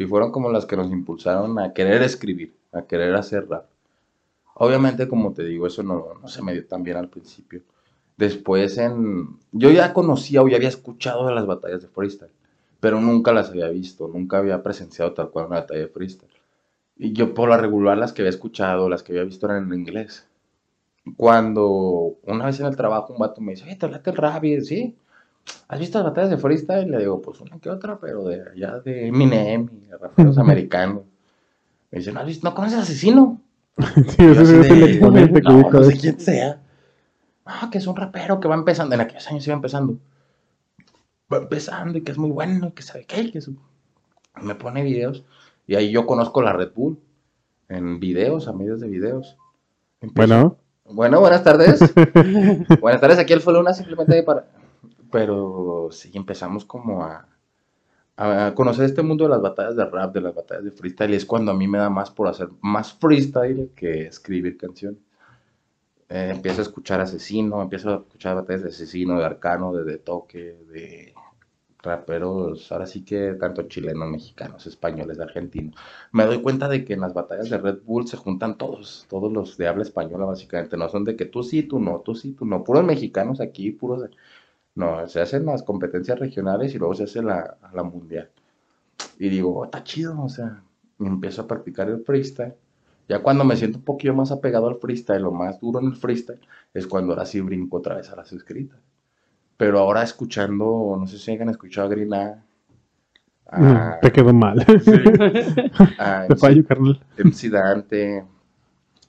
[0.00, 3.66] y fueron como las que nos impulsaron a querer escribir, a querer hacer rap.
[4.54, 7.60] Obviamente, como te digo, eso no, no se me dio tan bien al principio.
[8.16, 9.38] Después en...
[9.52, 12.32] Yo ya conocía o ya había escuchado de las batallas de freestyle,
[12.80, 16.32] pero nunca las había visto, nunca había presenciado tal cual una batalla de freestyle.
[16.96, 19.80] Y yo por la regular las que había escuchado, las que había visto eran en
[19.80, 20.26] inglés
[21.16, 24.64] cuando una vez en el trabajo un vato me dice, oye, te late el y
[24.64, 24.96] sí,
[25.68, 26.86] ¿has visto las batallas de freestyle?
[26.86, 30.38] Y le digo, pues una que otra, pero de allá de Eminem y de raperos
[30.38, 31.02] americanos.
[31.90, 33.40] Me dice, ¿no has visto, no conoces Asesino?
[33.94, 36.60] Sí, ese es el exponente que ubico no sé quién sea.
[37.46, 39.98] No, que es un rapero que va empezando, en aquellos años iba empezando.
[41.32, 43.56] Va empezando y que es muy bueno, y que sabe qué, que su-
[44.42, 45.24] me pone videos.
[45.66, 46.98] Y ahí yo conozco la Red Bull,
[47.68, 49.36] en videos, a medios de videos.
[50.00, 51.80] Empiezo- Bueno, bueno, buenas tardes.
[52.80, 54.46] buenas tardes, aquí el fue Luna simplemente para...
[55.10, 57.28] Pero sí, empezamos como a,
[58.16, 61.26] a conocer este mundo de las batallas de rap, de las batallas de freestyle, es
[61.26, 65.00] cuando a mí me da más por hacer más freestyle que escribir canciones.
[66.08, 69.98] Eh, empiezo a escuchar Asesino, empiezo a escuchar batallas de Asesino, de Arcano, de De
[69.98, 71.14] Toque, de
[71.82, 75.76] raperos, ahora sí que tanto chilenos, mexicanos, españoles, argentinos.
[76.12, 79.32] Me doy cuenta de que en las batallas de Red Bull se juntan todos, todos
[79.32, 82.32] los de habla española básicamente, no son de que tú sí, tú no, tú sí,
[82.32, 84.10] tú no, puros mexicanos aquí, puros...
[84.80, 88.30] No, se hacen las competencias regionales y luego se hace la, la mundial.
[89.18, 90.62] Y digo, "Oh, está chido, o sea,
[90.98, 92.54] y empiezo a practicar el freestyle.
[93.08, 95.96] Ya cuando me siento un poquito más apegado al freestyle, lo más duro en el
[95.96, 96.40] freestyle,
[96.74, 98.78] es cuando ahora sí brinco otra vez a las escritas.
[99.56, 102.44] Pero ahora escuchando, no sé si hayan escuchado a Green A,
[103.46, 104.58] a- mm, te quedó mal.
[105.98, 107.00] a te MC fallo, carnal.
[107.16, 108.24] MC Dante,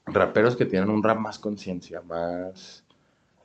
[0.07, 2.80] raperos que tienen un rap más conciencia, más,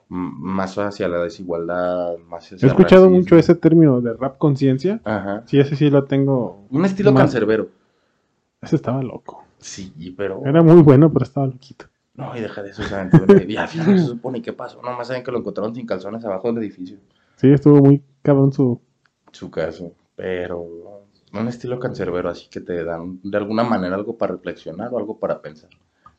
[0.08, 3.20] más hacia la desigualdad, más hacia He escuchado racismo.
[3.20, 5.00] mucho ese término de rap conciencia.
[5.04, 5.42] Ajá.
[5.46, 6.66] Sí, ese sí lo tengo.
[6.70, 7.68] Un estilo Más- cancerbero.
[8.62, 9.44] Ese estaba loco.
[9.58, 10.42] Sí, pero...
[10.44, 11.86] Era muy bueno, pero estaba loquito.
[12.14, 13.10] No, y deja de eso, ¿saben?
[13.12, 14.80] Entonces, Y al final se supone qué pasó.
[14.82, 16.98] No más saben que lo encontraron sin calzones abajo del edificio.
[17.36, 18.80] Sí, estuvo muy cabrón su.
[19.32, 19.92] Su caso.
[20.14, 20.62] Pero
[21.34, 25.18] un estilo cancerbero, así que te dan de alguna manera algo para reflexionar o algo
[25.18, 25.68] para pensar.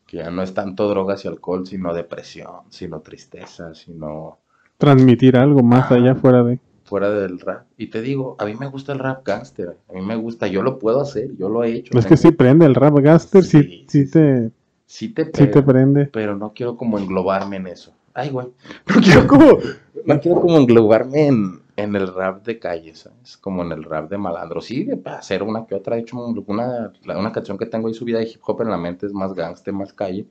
[0.08, 4.40] Que ya no es tanto drogas y alcohol, sino depresión, sino tristeza, sino
[4.78, 5.96] transmitir algo más Ah.
[5.96, 6.60] allá fuera de.
[6.86, 7.66] fuera del rap.
[7.78, 9.76] Y te digo, a mí me gusta el rap gangster.
[9.90, 11.98] A mí me gusta, yo lo puedo hacer, yo lo he hecho.
[12.00, 14.52] Es que sí prende el rap gaster, sí, Sí, sí, sí, te,
[14.86, 16.06] Sí te sí te pega, prende.
[16.06, 17.92] pero no quiero como englobarme en eso.
[18.14, 18.48] Ay, güey.
[18.96, 19.58] No quiero como,
[20.06, 23.38] no quiero como englobarme en, en el rap de calle, ¿sabes?
[23.38, 24.62] Como en el rap de malandro.
[24.62, 25.96] Sí, de hacer una que otra.
[25.96, 29.06] De hecho, una, una canción que tengo ahí subida de hip hop en la mente
[29.06, 30.26] es más gangster, más calle.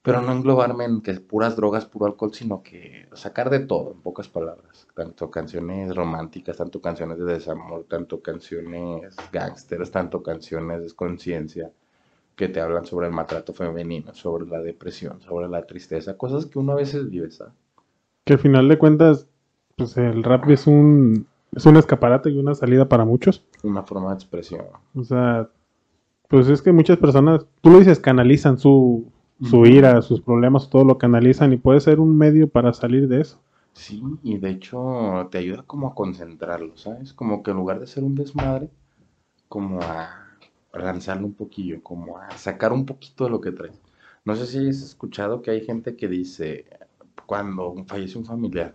[0.00, 3.92] Pero no englobarme en que es puras drogas, puro alcohol, sino que sacar de todo,
[3.92, 4.86] en pocas palabras.
[4.94, 11.72] Tanto canciones románticas, tanto canciones de desamor, tanto canciones gangsters, tanto canciones de conciencia
[12.36, 16.60] que te hablan sobre el maltrato femenino, sobre la depresión, sobre la tristeza, cosas que
[16.60, 17.52] uno a veces vive, ¿sabes?
[18.24, 19.26] Que al final de cuentas,
[19.78, 23.44] pues el rap es un, es un escaparate y una salida para muchos.
[23.62, 24.66] Una forma de expresión.
[24.94, 25.48] O sea,
[26.28, 29.10] pues es que muchas personas, tú lo dices, canalizan su,
[29.42, 33.22] su ira, sus problemas, todo lo canalizan y puede ser un medio para salir de
[33.22, 33.40] eso.
[33.72, 37.12] Sí, y de hecho te ayuda como a concentrarlo, ¿sabes?
[37.12, 38.68] Como que en lugar de ser un desmadre,
[39.48, 40.26] como a
[40.74, 43.80] lanzarlo un poquillo, como a sacar un poquito de lo que traes.
[44.24, 46.66] No sé si has escuchado que hay gente que dice,
[47.24, 48.74] cuando fallece un familiar,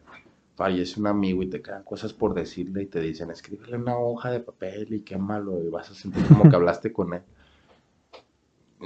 [0.56, 4.32] fallece un amigo y te quedan cosas por decirle y te dicen, escríbele una hoja
[4.32, 7.22] de papel y quémalo y vas a sentir como que hablaste con él.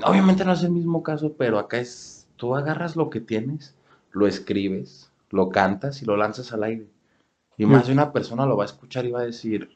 [0.04, 3.76] Obviamente no es el mismo caso, pero acá es, tú agarras lo que tienes,
[4.12, 6.88] lo escribes, lo cantas y lo lanzas al aire.
[7.58, 9.76] Y más de una persona lo va a escuchar y va a decir,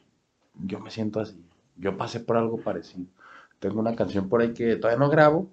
[0.64, 1.44] yo me siento así,
[1.76, 3.06] yo pasé por algo parecido.
[3.58, 5.48] Tengo una canción por ahí que todavía no grabo,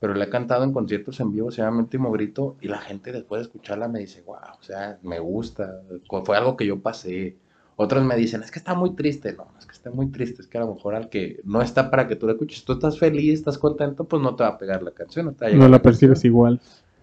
[0.00, 3.12] pero la he cantado en conciertos en vivo, se llama Último Grito, y la gente
[3.12, 5.82] después de escucharla me dice, wow, o sea, me gusta,
[6.24, 7.36] fue algo que yo pasé.
[7.76, 9.34] Otros me dicen, es que está muy triste.
[9.34, 11.90] No, es que está muy triste, es que a lo mejor al que no está
[11.90, 14.58] para que tú la escuches, tú estás feliz, estás contento, pues no te va a
[14.58, 16.60] pegar la canción, no te va a No llegar la percibes igual.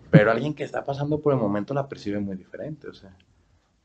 [0.10, 3.16] Pero alguien que está pasando por el momento la percibe muy diferente, o sea,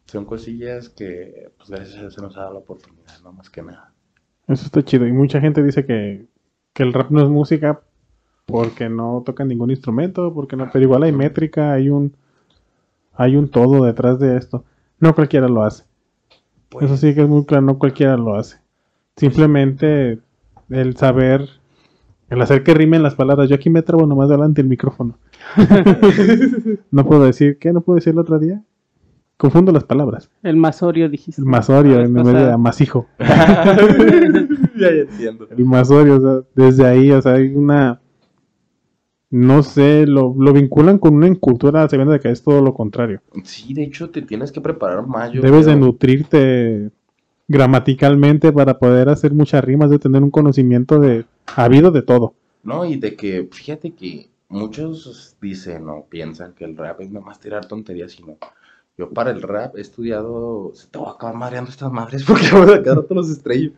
[0.06, 3.50] son cosillas que, pues gracias a Dios se nos ha dado la oportunidad, no más
[3.50, 3.92] que nada.
[4.48, 5.06] Eso está chido.
[5.06, 6.26] Y mucha gente dice que,
[6.72, 7.82] que el rap no es música
[8.46, 12.14] porque no tocan ningún instrumento, porque no, pero igual hay métrica, hay un
[13.14, 14.64] hay un todo detrás de esto.
[14.98, 15.84] No cualquiera lo hace.
[16.68, 18.58] Pues, Eso sí que es muy claro, no cualquiera lo hace.
[19.16, 20.18] Simplemente
[20.70, 21.48] el saber,
[22.30, 23.48] el hacer que rimen las palabras.
[23.48, 25.18] Yo aquí me trabo nomás delante del micrófono.
[26.90, 27.72] no puedo decir, ¿qué?
[27.72, 28.62] ¿No puedo decir el otro día?
[29.36, 30.30] Confundo las palabras.
[30.44, 31.42] El masorio dijiste.
[31.42, 33.08] El masorio en vez de amasijo.
[33.18, 35.48] ya entiendo.
[35.50, 38.00] El masorio, o sea, desde ahí, o sea, hay una.
[39.32, 43.22] No sé, lo, lo vinculan con una cultura sabiendo de que es todo lo contrario.
[43.44, 45.32] Sí, de hecho te tienes que preparar más.
[45.32, 46.90] yo Debes de nutrirte
[47.48, 51.24] gramaticalmente para poder hacer muchas rimas, de tener un conocimiento de
[51.56, 52.34] habido de todo.
[52.62, 57.40] No, y de que, fíjate que muchos dicen o piensan que el rap es nomás
[57.40, 58.36] tirar tonterías y no.
[58.98, 62.50] Yo para el rap he estudiado, se te va a acabar mareando estas madres porque
[62.52, 63.72] voy a cada rato los estrello.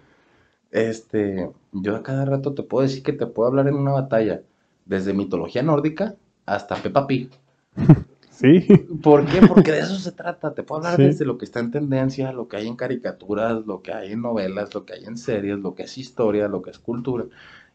[0.72, 4.42] Este, yo a cada rato te puedo decir que te puedo hablar en una batalla,
[4.84, 6.14] desde mitología nórdica
[6.46, 7.30] hasta Peppa Pig.
[8.30, 8.66] Sí,
[9.00, 9.46] ¿Por qué?
[9.46, 10.52] Porque de eso se trata.
[10.54, 11.04] Te puedo hablar Sí.
[11.04, 14.22] desde lo que está en tendencia, lo que hay en caricaturas, lo que hay en
[14.22, 17.26] novelas, lo que hay en series, lo que es historia, lo que es cultura.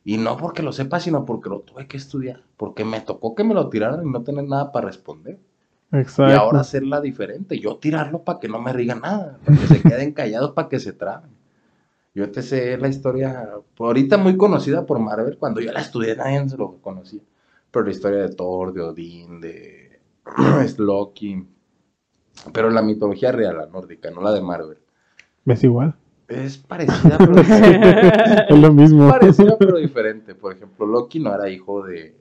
[0.04, 2.44] Y no porque lo sepa, sino porque lo tuve que estudiar.
[2.58, 5.40] Porque me tocó que me lo tiraran y no tener nada para responder.
[5.94, 6.30] exacto.
[6.34, 7.58] Y ahora hacerla diferente.
[7.58, 9.40] Yo tirarlo para que no me digan nada.
[9.46, 11.32] Para que se queden callados, para que se traben.
[12.14, 15.38] Yo te sé la historia, ahorita muy conocida por Marvel.
[15.38, 17.22] Cuando yo la estudié, nadie se lo conocía.
[17.72, 20.00] Pero la historia de Thor, de Odín, de
[20.64, 21.46] es Loki.
[22.54, 24.78] Pero la mitología real, la nórdica, no la de Marvel.
[25.46, 25.96] Es igual.
[26.28, 28.46] Es parecida, pero diferente.
[28.50, 29.10] es lo mismo.
[29.10, 30.36] parecida, pero diferente.
[30.36, 32.16] Por ejemplo, Loki no era hijo de,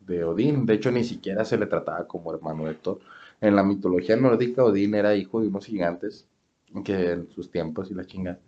[0.00, 0.66] de Odín.
[0.66, 2.98] De hecho, ni siquiera se le trataba como hermano de Thor.
[3.40, 6.28] En la mitología nórdica, Odín era hijo de unos gigantes
[6.84, 8.38] que en sus tiempos y la chingada.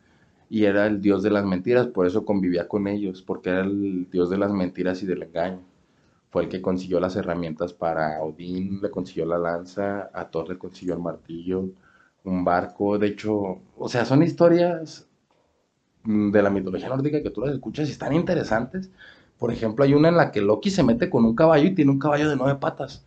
[0.50, 4.08] Y era el dios de las mentiras, por eso convivía con ellos, porque era el
[4.10, 5.60] dios de las mentiras y del engaño.
[6.30, 10.58] Fue el que consiguió las herramientas para Odín, le consiguió la lanza, a Thor le
[10.58, 11.68] consiguió el martillo,
[12.24, 12.98] un barco.
[12.98, 15.06] De hecho, o sea, son historias
[16.04, 18.90] de la mitología nórdica que tú las escuchas y están interesantes.
[19.38, 21.90] Por ejemplo, hay una en la que Loki se mete con un caballo y tiene
[21.90, 23.04] un caballo de nueve patas.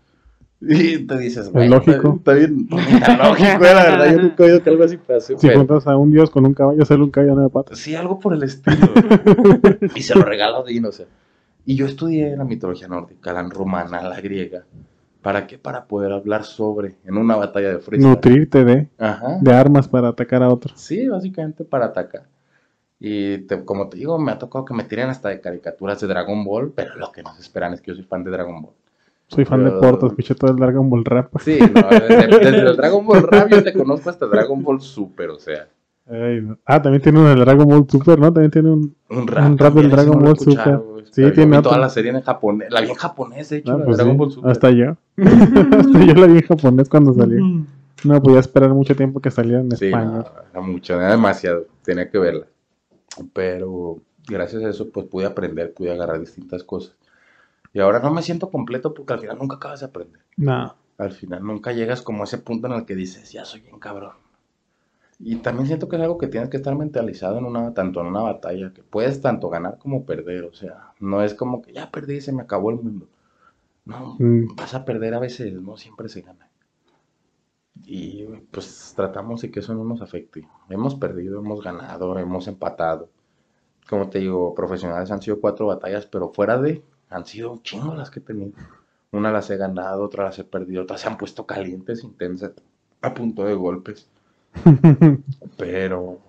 [0.60, 2.16] Y te dices, güey, lógico.
[2.18, 4.12] Está, bien, lógico, la verdad.
[4.12, 5.38] Yo nunca he oído que algo así pase.
[5.38, 7.78] Si juntas a un dios con un caballo, hacerle un caballo a nueve patas.
[7.78, 8.88] Sí, algo por el estilo.
[9.96, 11.06] y se lo regala Odín, o sea.
[11.66, 14.64] Y yo estudié la mitología nórdica, la romana, la griega.
[15.22, 15.58] ¿Para qué?
[15.58, 18.10] Para poder hablar sobre en una batalla de freestyle.
[18.10, 19.38] Nutrirte de, Ajá.
[19.42, 20.80] de armas para atacar a otros.
[20.80, 22.24] Sí, básicamente para atacar.
[23.00, 26.08] Y te- como te digo, me ha tocado que me tiren hasta de caricaturas de
[26.08, 28.62] Dragon Ball, pero lo que no se esperan es que yo soy fan de Dragon
[28.62, 28.74] Ball.
[29.28, 31.34] Soy fan de Porto, escuché todo el Dragon Ball Rap.
[31.42, 35.32] Sí, no, desde, desde el Dragon Ball Rap yo te conozco hasta Dragon Ball Super,
[35.32, 35.68] o sea,
[36.10, 36.58] Ay, no.
[36.66, 38.32] Ah, también tiene del Dragon Ball Super, ¿no?
[38.32, 38.96] También tiene un...
[39.10, 39.46] un rap.
[39.46, 40.80] Un rap del Dragon Ball Super.
[41.12, 43.74] Sí, Pero yo tiene toda la serie en japonés, la vi en japonés, de hecho,
[43.74, 44.52] Ah, la pues Dragon sí, Ball Super.
[44.52, 44.96] Hasta yo.
[45.18, 47.44] Hasta yo la vi en japonés cuando salió.
[48.04, 52.10] No podía esperar mucho tiempo que saliera en Sí, no, era mucho, era demasiado, tenía
[52.10, 52.46] que verla.
[53.34, 53.98] Pero
[54.30, 56.96] gracias a eso, pues pude aprender, pude agarrar distintas cosas.
[57.78, 60.20] Y ahora no me siento completo porque al final nunca acabas de aprender.
[60.36, 60.74] No.
[60.98, 63.78] Al final nunca llegas como a ese punto en el que dices, ya soy bien
[63.78, 64.14] cabrón.
[65.20, 68.08] Y también siento que es algo que tienes que estar mentalizado en una, tanto en
[68.08, 70.46] una batalla, que puedes tanto ganar como perder.
[70.46, 73.08] O sea, no es como que ya perdí y se me acabó el mundo.
[73.86, 74.56] No, Mm.
[74.56, 76.50] vas a perder a veces, no siempre se gana.
[77.86, 80.48] Y pues tratamos de que eso no nos afecte.
[80.68, 83.10] Hemos perdido, hemos ganado, hemos empatado.
[83.88, 87.94] Como te digo, profesionales han sido cuatro batallas, pero fuera de, han sido un chingo
[87.96, 88.52] las que he tenido.
[89.12, 92.52] Una las he ganado, otra las he perdido, otras se han puesto calientes, intensas,
[93.02, 94.08] a punto de golpes.
[95.58, 96.20] Pero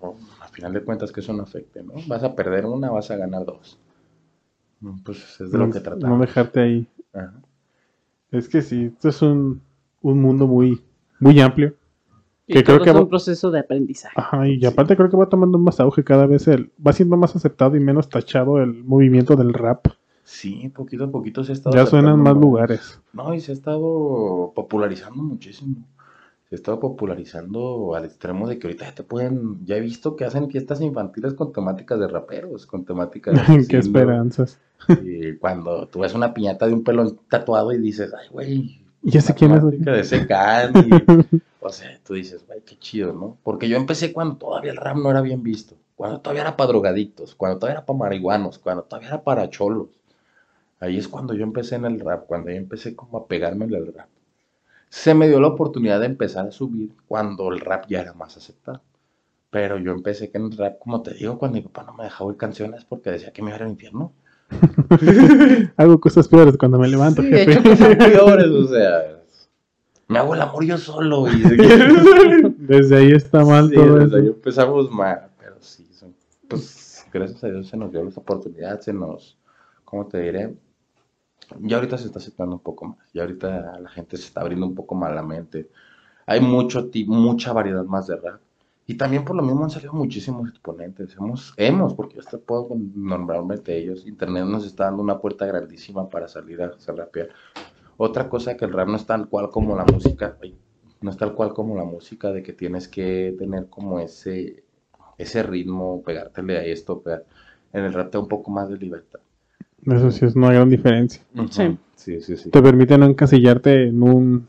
[0.41, 1.93] a final de cuentas que eso no afecte, ¿no?
[2.07, 3.77] Vas a perder una, vas a ganar dos.
[5.03, 6.21] Pues es de lo que no tratamos.
[6.21, 6.87] dejarte ahí.
[7.13, 7.33] Ajá.
[8.31, 9.61] Es que sí, esto es un,
[10.01, 10.81] un mundo muy,
[11.19, 11.75] muy amplio.
[12.47, 14.13] Y Que creo todo que es va- un proceso de aprendizaje.
[14.19, 17.35] Ajá, y aparte creo que va tomando más auge cada vez el, va siendo más
[17.35, 19.87] aceptado y menos tachado el movimiento del rap.
[20.29, 21.75] Sí, poquito a poquito se ha estado.
[21.75, 23.01] Ya suenan más lugares.
[23.13, 25.87] No, y se ha estado popularizando muchísimo.
[26.47, 29.65] Se ha estado popularizando al extremo de que ahorita ya te pueden.
[29.65, 33.67] Ya he visto que hacen fiestas infantiles con temáticas de raperos, con temáticas de.
[33.67, 34.59] Qué esperanzas.
[35.01, 38.85] Y cuando tú ves una piñata de un pelón tatuado y dices, ay, güey.
[39.01, 39.63] Ya sé quién es.
[39.83, 43.37] de ese can", y, o sea, tú dices, güey, qué chido, ¿no?
[43.43, 45.75] Porque yo empecé cuando todavía el rap no era bien visto.
[45.95, 49.98] Cuando todavía era para drogadictos, cuando todavía era para marihuanos, cuando todavía era para cholos.
[50.79, 53.93] Ahí es cuando yo empecé en el rap, cuando yo empecé como a pegarme al
[53.93, 54.07] rap.
[54.89, 58.37] Se me dio la oportunidad de empezar a subir cuando el rap ya era más
[58.37, 58.81] aceptado.
[59.51, 62.05] Pero yo empecé que en el rap, como te digo, cuando mi papá no me
[62.05, 64.13] dejaba oír canciones porque decía que me iba a ir al infierno.
[65.77, 67.51] Hago cosas peores cuando me levanto, Sí, he jefe.
[67.53, 69.15] hecho cosas peores, o sea.
[70.07, 71.27] Me hago el amor yo solo.
[71.27, 71.41] Y...
[72.57, 74.15] Desde ahí está mal Sí, todo desde eso.
[74.17, 76.15] ahí empezamos mal, pero sí, son-
[76.47, 79.37] pues gracias a Dios se nos dio la oportunidad, se nos,
[79.85, 80.55] ¿cómo te diré?
[81.61, 84.65] Ya ahorita se está aceptando un poco más, ya ahorita la gente se está abriendo
[84.65, 85.69] un poco más la mente.
[86.25, 88.41] Hay mucho mucha variedad más de rap.
[88.85, 91.15] Y también por lo mismo han salido muchísimos exponentes.
[91.15, 94.07] Hemos, hemos porque yo hasta puedo nombrarmente ellos.
[94.07, 97.29] Internet nos está dando una puerta grandísima para salir a hacer rapear.
[97.97, 100.37] Otra cosa que el rap no es tal cual como la música.
[101.01, 104.63] no es tal cual como la música de que tienes que tener como ese,
[105.19, 107.25] ese ritmo, pegártele a esto, pegar.
[107.73, 109.19] En el rap te da un poco más de libertad.
[109.85, 111.21] Eso sí es una gran diferencia.
[111.49, 111.77] Sí.
[111.95, 112.49] Sí, sí, sí.
[112.49, 114.47] Te permite no encasillarte en un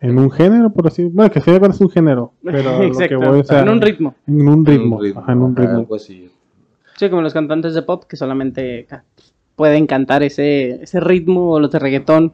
[0.00, 3.18] en un género, por así Bueno, que sea es un género, pero lo que Exacto.
[3.18, 4.14] voy, o sea, en un ritmo.
[4.26, 5.00] En un ritmo.
[5.16, 5.78] Ajá, en un ajá, ritmo.
[5.78, 6.30] algo así.
[6.96, 8.86] Sí, como los cantantes de pop que solamente
[9.56, 12.32] pueden cantar ese, ese ritmo o los de reggaetón.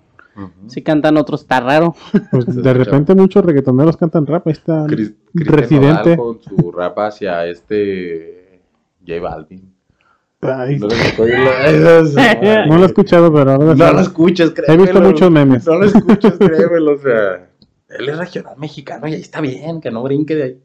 [0.69, 1.97] Si cantan otros está raro.
[2.31, 4.47] Pues de repente muchos reggaetoneros cantan rap.
[4.47, 4.87] Ahí está
[5.35, 6.17] Residente.
[6.17, 8.61] Nodal con su rap hacia este
[9.05, 9.78] J Balvin.
[10.41, 11.25] Ay, No lo escucho,
[12.69, 14.83] no lo he escuchado, pero ahora No lo escuches, He créemelo.
[14.85, 15.67] visto muchos memes.
[15.67, 17.49] No lo escuches, créemelo, o sea.
[17.89, 20.59] Él es regional mexicano y ahí está bien, que no brinque de ahí.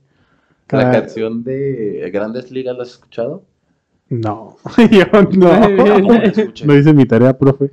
[0.69, 3.43] La canción de Grandes Ligas, ¿la has escuchado?
[4.09, 4.57] No,
[4.91, 5.49] yo no.
[6.65, 7.71] No hice mi tarea, profe.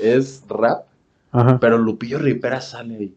[0.00, 0.86] Es rap,
[1.30, 1.58] Ajá.
[1.60, 3.14] pero Lupillo Rivera sale ahí.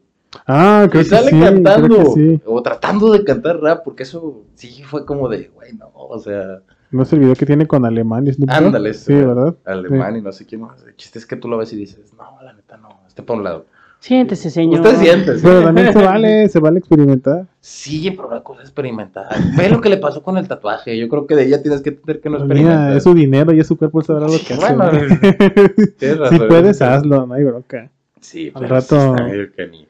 [0.47, 2.41] Ah, creo Y que sale sí, cantando, creo que sí.
[2.45, 6.59] o tratando de cantar rap, porque eso sí fue como de, güey, no, o sea,
[6.95, 9.55] No es el video que tiene con Alemán y ándale, Sí, ¿verdad?
[9.65, 10.81] Alemán y no sé quién más.
[10.83, 13.37] El chiste es que tú lo ves y dices, no, la neta no, esté para
[13.37, 13.65] un lado.
[13.99, 14.81] Siéntese, señor.
[14.81, 17.47] Usted siente, Pero también se vale, se vale experimentar.
[17.59, 19.25] Sí, pero la cosa es experimentar.
[19.57, 20.97] Ve lo que le pasó con el tatuaje.
[20.97, 22.97] Yo creo que de ella tienes que tener que no Mira, experimentar.
[22.97, 24.75] es su dinero y es su cuerpo, sabrá lo que hace.
[24.75, 24.91] Bueno,
[25.97, 27.89] Tienes si puedes, hazlo, no hay bronca.
[28.21, 29.89] Sí, Al pero rato- sí está medio canijo.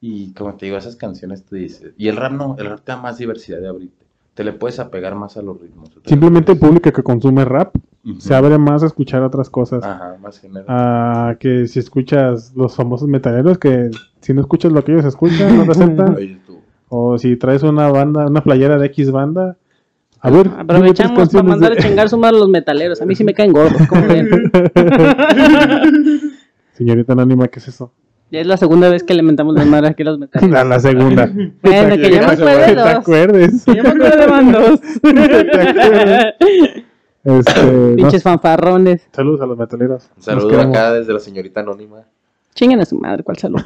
[0.00, 1.92] Y como te digo, esas canciones tú dices.
[1.96, 4.04] Y el rap no, el rap te da más diversidad de abrirte.
[4.34, 5.90] Te le puedes apegar más a los ritmos.
[6.04, 7.76] Simplemente el público que consume rap
[8.18, 9.84] se abre más a escuchar otras cosas.
[9.84, 10.66] Ajá, más general.
[10.68, 15.56] A que si escuchas los famosos metaleros, que si no escuchas lo que ellos escuchan,
[15.56, 16.40] no te aceptan.
[16.88, 19.56] O si traes una banda, una playera de X banda.
[20.20, 23.00] A ver, Aprovechamos para mandar a chingar su madre a los metaleros.
[23.00, 24.28] A mí sí me caen gordos, como ven.
[26.72, 27.92] Señorita Anónima, ¿qué es eso?
[28.30, 30.56] Ya es la segunda vez que le mentamos las madres aquí a los metaleros.
[30.58, 31.26] A la segunda.
[31.62, 32.88] Bueno, que yo me acuerdo de Que te dos.
[32.88, 33.64] acuerdes.
[33.64, 34.80] Que yo me acuerdo de bandos.
[37.24, 39.08] Este, no, Pinches fanfarrones.
[39.10, 40.10] saludos a los metaleros.
[40.14, 40.76] Un saludo Nos queremos.
[40.76, 42.02] acá desde la señorita anónima.
[42.54, 43.62] Chinguen a su madre, ¿cuál salud?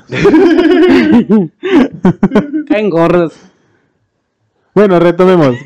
[2.69, 3.35] Caen gordos.
[4.75, 5.57] Bueno, retomemos.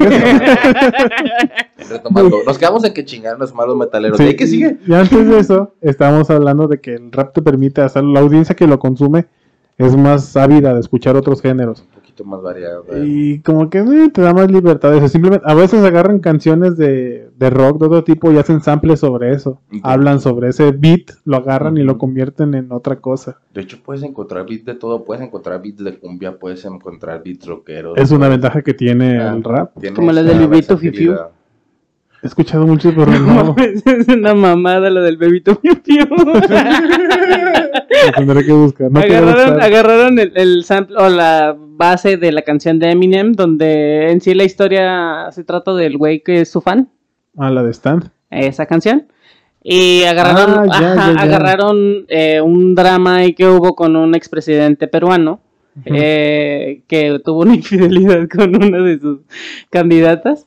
[1.91, 2.39] Retomando.
[2.47, 4.19] Nos quedamos en que chingaron los malos metaleros.
[4.19, 4.79] Sí, ¿Y qué sigue?
[4.87, 8.55] Y antes de eso, estábamos hablando de que el rap te permite hacer, la audiencia
[8.55, 9.27] que lo consume
[9.79, 11.85] es más ávida de escuchar otros géneros.
[12.13, 12.85] Poquito más variado.
[12.85, 13.05] ¿verdad?
[13.07, 14.95] Y como que eh, te da más libertad.
[14.95, 15.09] Eso.
[15.09, 19.33] Simplemente, a veces agarran canciones de, de rock de otro tipo y hacen samples sobre
[19.33, 19.61] eso.
[19.83, 23.39] Hablan sobre ese beat, lo agarran y lo convierten en otra cosa.
[23.55, 25.05] De hecho, puedes encontrar beats de todo.
[25.05, 27.97] Puedes encontrar beats de cumbia, puedes encontrar beats rockeros.
[27.97, 29.73] Es una ventaja que tiene Ah, el rap.
[29.81, 31.31] tiene Como la del Bebito versatilidad.
[32.23, 36.07] He escuchado mucho, pero No es una mamada lo del bebito piu piu.
[38.17, 38.91] Tendré que buscar.
[38.91, 44.11] No agarraron agarraron el, el sample o la base de la canción de Eminem, donde
[44.13, 46.89] en sí la historia se trata del güey que es su fan,
[47.37, 48.11] Ah, la de Stand.
[48.31, 49.07] esa canción.
[49.65, 51.23] Y agarraron, Ah, ya, ajá, ya, ya.
[51.23, 55.41] agarraron eh, un drama ahí que hubo con un expresidente peruano
[55.87, 59.21] eh, que tuvo una infidelidad con una de sus
[59.71, 60.47] candidatas.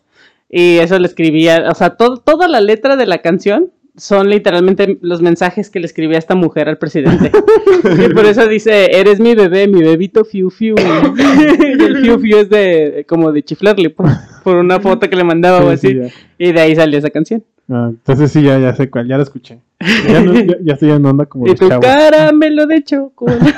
[0.58, 4.98] Y eso le escribía, o sea, to- toda la letra de la canción son literalmente
[5.02, 7.30] los mensajes que le escribía esta mujer al presidente.
[8.10, 10.76] y por eso dice, eres mi bebé, mi bebito fiu fiu.
[10.78, 14.06] y el fiu fiu es de como de chiflarle por,
[14.46, 16.10] por una foto que le mandaba o Sí, así.
[16.10, 17.44] sí, y de ahí salió esa canción.
[17.70, 19.60] Ah, entonces sí, ya, ya sé cuál, ya la escuché.
[20.08, 21.86] Ya, no- ya- ya estoy en onda como Y tu chavos.
[21.86, 23.54] caramelo de chocolate.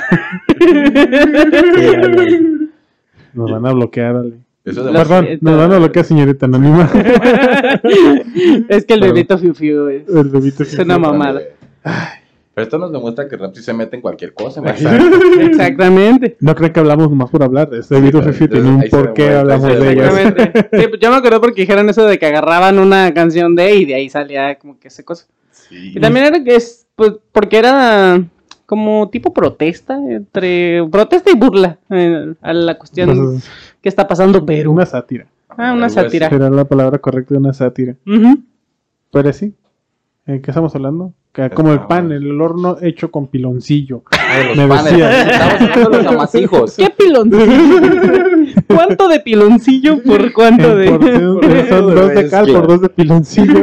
[3.34, 4.34] Nos van a bloquear, Ale.
[4.68, 5.44] Eso de Lo Perdón, siento.
[5.44, 6.90] nos van a bloquear, señorita anónima.
[8.68, 11.40] es que el bebito fiu fiu es, El bebito es una mamada.
[12.54, 14.60] Pero esto nos demuestra que Rapsi se mete en cualquier cosa.
[14.60, 14.68] ¿no?
[15.40, 16.36] Exactamente.
[16.40, 17.72] No creen que hablamos nomás por hablar.
[17.72, 20.12] Este bebito pero Fifi un por qué hablamos de ellas.
[20.18, 20.68] Exactamente.
[20.72, 23.84] Sí, pues yo me acuerdo porque dijeron eso de que agarraban una canción de y
[23.84, 25.26] de ahí salía como que esa cosa.
[25.52, 25.92] Sí.
[25.94, 28.24] Y también era que es, pues, porque era
[28.68, 33.50] como tipo protesta, entre protesta y burla eh, a la cuestión Entonces,
[33.80, 34.72] que está pasando Perú.
[34.72, 35.26] una sátira.
[35.56, 36.28] Ah, una sátira.
[36.28, 37.96] Será la palabra correcta de una sátira.
[38.06, 38.40] Ujú.
[39.10, 39.54] Pero sí.
[40.26, 41.14] ¿En qué estamos hablando?
[41.32, 44.02] Que como el pan, el horno hecho con piloncillo.
[44.12, 44.84] Ah, de Me panes.
[44.92, 45.22] decía.
[45.32, 46.76] Estamos hablando de los amasijos.
[46.76, 48.52] ¿Qué piloncillo?
[48.66, 50.90] ¿Cuánto de piloncillo por cuánto de...?
[50.90, 53.62] porción, por- son dos de es cal por dos de piloncillo.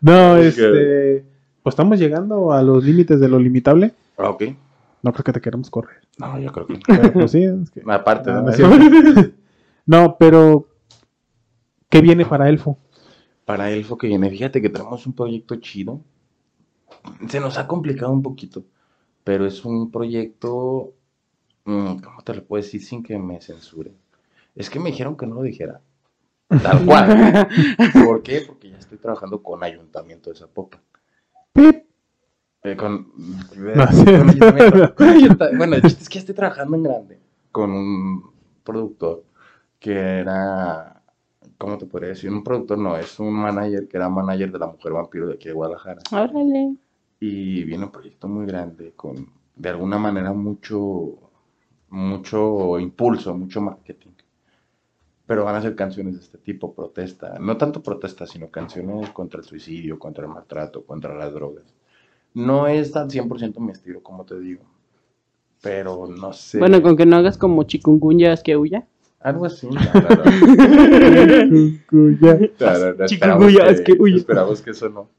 [0.00, 1.24] no, este.
[1.70, 3.94] Pues estamos llegando a los límites de lo limitable.
[4.18, 4.42] Ah, ok.
[5.04, 6.00] No creo que te queramos correr.
[6.18, 6.80] No, yo creo que no.
[6.84, 8.50] Pero pues sí, es que- Aparte, No, ¿no?
[8.50, 9.30] no es.
[9.86, 10.66] No, pero.
[11.88, 12.76] ¿Qué viene para Elfo?
[13.44, 16.00] Para Elfo que viene, fíjate que tenemos un proyecto chido.
[17.28, 18.64] Se nos ha complicado un poquito,
[19.22, 20.92] pero es un proyecto,
[21.66, 23.94] mm, ¿cómo te lo puedo decir sin que me censuren?
[24.56, 25.80] Es que me dijeron que no lo dijera.
[26.48, 27.48] Tal cual.
[28.04, 28.42] ¿Por qué?
[28.46, 30.80] Porque ya estoy trabajando con Ayuntamiento de Zapopan.
[31.52, 31.84] Pip.
[32.62, 33.12] Eh, con,
[33.74, 34.10] No, con sí.
[34.10, 34.94] Ayuntamiento.
[34.94, 37.18] Con Ayunta- Bueno, el chiste es que estoy trabajando en grande
[37.52, 38.30] con un
[38.62, 39.24] productor
[39.80, 41.02] que era,
[41.58, 42.30] ¿cómo te podría decir?
[42.30, 45.48] Un productor no, es un manager que era manager de la Mujer Vampiro de aquí
[45.48, 46.00] de Guadalajara.
[46.12, 46.76] Órale.
[47.18, 49.26] Y viene un proyecto muy grande con,
[49.56, 51.18] de alguna manera, mucho,
[51.88, 54.09] mucho impulso, mucho marketing.
[55.30, 57.38] Pero van a ser canciones de este tipo, protesta.
[57.38, 61.72] No tanto protesta, sino canciones contra el suicidio, contra el maltrato, contra las drogas.
[62.34, 64.64] No es tan 100% mi estilo, como te digo.
[65.62, 66.58] Pero no sé.
[66.58, 68.88] Bueno, con que no hagas como chikungunya que huya.
[69.20, 69.68] Algo así.
[71.88, 74.16] Chikungunya, esperamos es que, uy.
[74.16, 75.10] esperamos que eso no.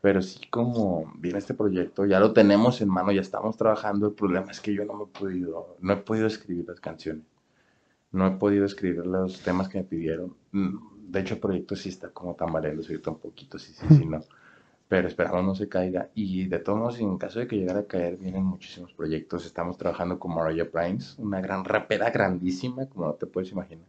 [0.00, 4.06] Pero sí, como viene este proyecto, ya lo tenemos en mano, ya estamos trabajando.
[4.06, 7.24] El problema es que yo no me he podido, no he podido escribir las canciones.
[8.12, 10.36] No he podido escribir los temas que me pidieron.
[10.52, 14.06] Mm, De hecho, el proyecto sí está como tambaleando ahorita un poquito, sí, sí, sí,
[14.06, 14.20] no.
[14.88, 16.10] Pero esperamos no se caiga.
[16.14, 19.46] Y de todos modos, en caso de que llegara a caer, vienen muchísimos proyectos.
[19.46, 23.86] Estamos trabajando con Mariah Primes, una gran rapera grandísima, como no te puedes imaginar.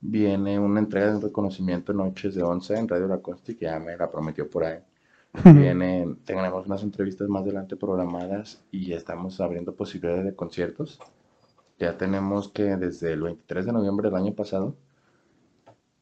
[0.00, 3.96] Viene una entrega de reconocimiento Noches de Once en Radio La Consti, que ya me
[3.96, 4.80] la prometió por ahí.
[5.46, 11.00] Viene, tenemos unas entrevistas más adelante programadas y estamos abriendo posibilidades de conciertos.
[11.78, 14.74] Ya tenemos que desde el 23 de noviembre del año pasado.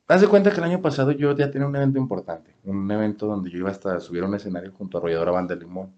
[0.08, 3.26] Haz de cuenta que el año pasado yo ya tenía un evento importante, un evento
[3.26, 5.90] donde yo iba hasta subir a un escenario junto a Arrolladora Banda Limón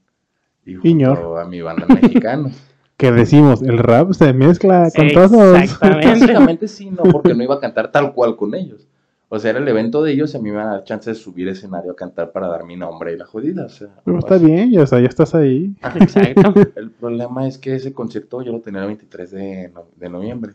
[0.64, 1.38] y junto Iñor.
[1.40, 2.50] a mi banda mexicana.
[2.98, 5.56] Que decimos, el rap se mezcla con todos.
[5.56, 6.08] exactamente.
[6.08, 8.88] Básicamente sí, no, porque no iba a cantar tal cual con ellos.
[9.30, 11.10] O sea, era el evento de ellos y a mí me iban a dar chance
[11.10, 13.66] de subir escenario a cantar para dar mi nombre y la jodida.
[13.66, 15.74] O sea, Pero está bien, ya, o sea, ya estás ahí.
[15.96, 16.54] Exacto.
[16.76, 20.54] El problema es que ese concierto yo lo tenía el 23 de, no- de noviembre.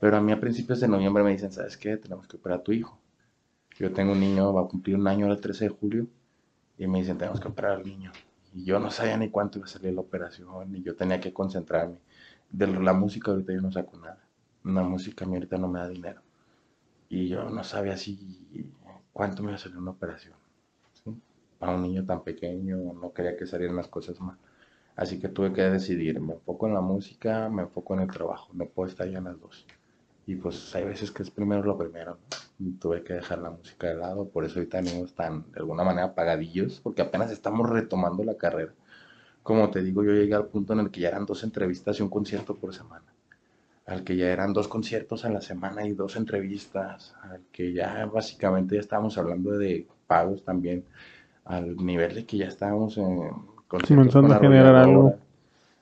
[0.00, 1.96] Pero a mí a principios de noviembre me dicen, ¿sabes qué?
[1.96, 2.98] Tenemos que operar a tu hijo.
[3.78, 6.08] Yo tengo un niño, va a cumplir un año el 13 de julio.
[6.78, 8.12] Y me dicen, tenemos que operar al niño.
[8.54, 10.74] Y yo no sabía ni cuánto iba a salir la operación.
[10.76, 11.98] Y yo tenía que concentrarme.
[12.50, 14.20] De la música ahorita yo no saco nada.
[14.64, 16.21] Una música a mí ahorita no me da dinero.
[17.12, 18.72] Y yo no sabía si
[19.12, 20.34] cuánto me iba a salir una operación.
[20.94, 21.14] ¿sí?
[21.58, 24.38] Para un niño tan pequeño, no quería que salieran las cosas mal.
[24.96, 28.48] Así que tuve que decidir, me enfoco en la música, me enfoco en el trabajo,
[28.54, 29.66] no puedo estar ya en las dos.
[30.26, 32.66] Y pues hay veces que es primero lo primero, ¿no?
[32.66, 35.84] Y tuve que dejar la música de lado, por eso ahorita venimos tan, de alguna
[35.84, 38.72] manera, apagadillos, porque apenas estamos retomando la carrera.
[39.42, 42.02] Como te digo, yo llegué al punto en el que ya eran dos entrevistas y
[42.02, 43.04] un concierto por semana.
[43.86, 47.14] Al que ya eran dos conciertos a la semana y dos entrevistas.
[47.22, 50.84] Al que ya básicamente ya estábamos hablando de pagos también.
[51.44, 53.30] Al nivel de que ya estábamos en
[53.66, 55.14] conciertos Comenzando con a generar algo.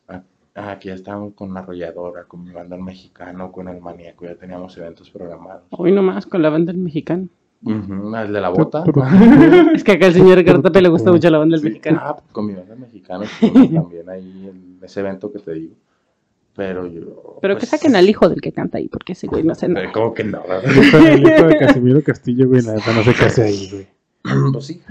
[0.09, 0.22] Ah,
[0.55, 4.24] Ah, que ya estábamos con la arrolladora, con mi banda el mexicano, con el maníaco,
[4.24, 5.62] ya teníamos eventos programados.
[5.70, 7.28] Hoy nomás con la banda del mexicano.
[7.64, 8.82] El de la bota.
[9.74, 12.01] Es que acá al señor Gartape le gusta mucho la banda del Sí, mexicano.
[12.03, 15.74] ah, con mi banda mexicana estuvimos también ahí en ese evento que te digo.
[16.57, 17.38] Pero yo.
[17.40, 19.68] Pero que pues, saquen al hijo del que canta ahí, porque ese güey no hace
[19.68, 19.90] nada.
[19.92, 20.42] ¿Cómo que no?
[20.92, 23.86] Con el hijo de Casimiro Castillo, güey, la neta no sé qué hace ahí, güey.
[24.53, 24.82] pues sí,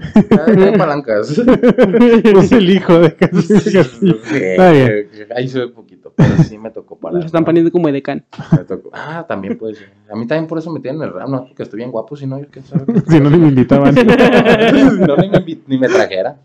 [0.46, 1.38] hay, hay palancas.
[1.38, 3.84] Es el hijo de Castillo.
[3.84, 5.08] Sí, Está bien.
[5.36, 7.26] ahí se ve poquito, pero sí me tocó Nos palanca.
[7.26, 8.24] están poniendo como edecán.
[8.52, 8.90] Me tocó.
[8.92, 9.92] Ah, también puede ser.
[10.10, 12.26] A mí también por eso me tienen el rap, no porque estoy bien guapo, si
[12.26, 12.84] no, yo qué sabe.
[13.08, 13.94] Si no, ni me invitaban.
[13.94, 16.36] no, ni me, ni me trajera.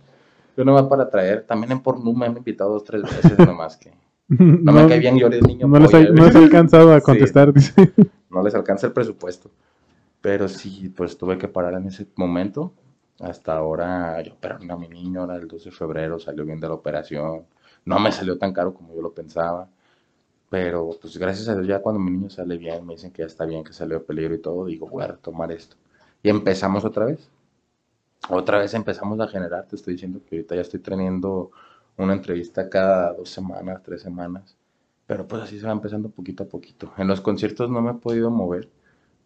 [0.56, 1.44] Yo no va para traer.
[1.44, 3.92] También en porno me han invitado dos, tres veces nomás que
[4.28, 5.68] no, me cae bien, yo eres niño.
[5.68, 7.06] No les, polla, no les alcanzado a Sí.
[7.06, 7.94] contestar, dice.
[8.30, 9.52] no les alcanza el presupuesto.
[10.22, 12.74] Pero sí, pues tuve que parar en ese momento.
[13.20, 16.68] Hasta ahora, yo operaron a mi niño, ahora el 12 de febrero salió bien de
[16.68, 17.46] la operación.
[17.86, 19.70] No me salió tan caro como yo lo pensaba.
[20.50, 23.28] Pero pues gracias a Dios ya cuando mi niño sale bien, me dicen que ya
[23.28, 25.76] está bien, que salió de peligro y todo, digo, voy a retomar esto.
[26.24, 27.30] Y empezamos otra vez.
[28.30, 31.52] Otra vez empezamos a generar, te estoy diciendo que ahorita ya estoy teniendo
[31.98, 34.58] una entrevista cada dos semanas, tres semanas.
[35.08, 36.92] Pero pues así se va empezando poquito a poquito.
[36.98, 38.70] En los conciertos no me he podido mover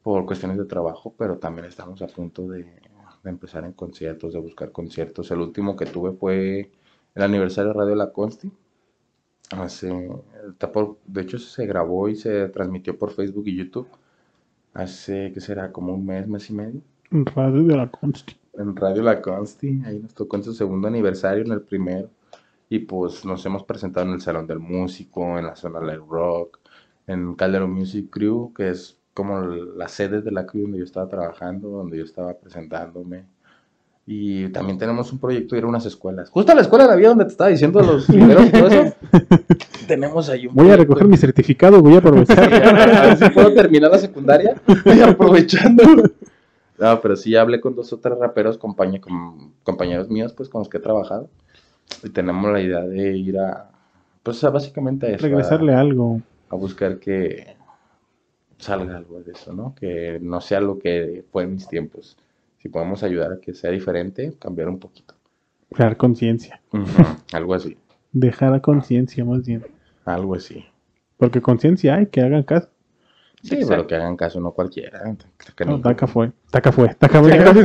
[0.04, 2.64] por cuestiones de trabajo, pero también estamos a punto de,
[3.24, 5.32] de empezar en conciertos, de buscar conciertos.
[5.32, 6.72] El último que tuve fue
[7.16, 8.52] el aniversario de Radio La Consti.
[9.52, 10.10] Hace,
[11.08, 13.88] de hecho se grabó y se transmitió por Facebook y YouTube.
[14.74, 15.72] Hace, ¿qué será?
[15.72, 16.82] Como un mes, mes y medio.
[17.10, 18.36] Radio de la Consti.
[18.54, 22.10] En Radio La Consti, ahí nos tocó en su segundo aniversario, en el primero.
[22.70, 26.60] Y pues nos hemos presentado en el Salón del Músico, en la zona del rock,
[27.08, 31.10] en Calderón Music Crew, que es como la sede de la crew donde yo estaba
[31.10, 33.26] trabajando, donde yo estaba presentándome.
[34.06, 36.30] Y también tenemos un proyecto de ir a unas escuelas.
[36.30, 38.68] Justo a la escuela de la vida donde te estaba diciendo los primeros y todo
[38.68, 38.96] eso.
[39.88, 42.54] tenemos ahí un Voy a recoger mi certificado, voy a Sí, aprovechar.
[42.54, 44.56] a ver si puedo terminar la secundaria
[44.86, 45.84] y aprovechando.
[46.78, 50.60] No, pero sí hablé con dos o tres raperos, compañe- com- compañeros míos, pues con
[50.60, 51.28] los que he trabajado.
[52.04, 53.70] Y tenemos la idea de ir a,
[54.24, 56.22] pues a básicamente a eso, a- Regresarle algo.
[56.50, 57.56] a buscar que
[58.58, 59.74] salga algo de eso, ¿no?
[59.76, 62.18] Que no sea lo que fue en mis tiempos.
[62.58, 65.14] Si podemos ayudar a que sea diferente, cambiar un poquito.
[65.72, 66.62] Crear conciencia.
[67.32, 67.78] Algo así,
[68.12, 69.64] Dejar a conciencia más bien.
[70.04, 70.66] algo así.
[71.18, 72.70] Porque conciencia hay, que hagan caso.
[73.42, 73.70] Sí, Exacto.
[73.70, 75.02] pero que hagan caso, no cualquiera.
[75.56, 76.32] Que No, ni- Taca fue.
[76.52, 76.94] Taca fue.
[76.96, 77.32] Taca fue.
[77.36, 77.64] Taca fue.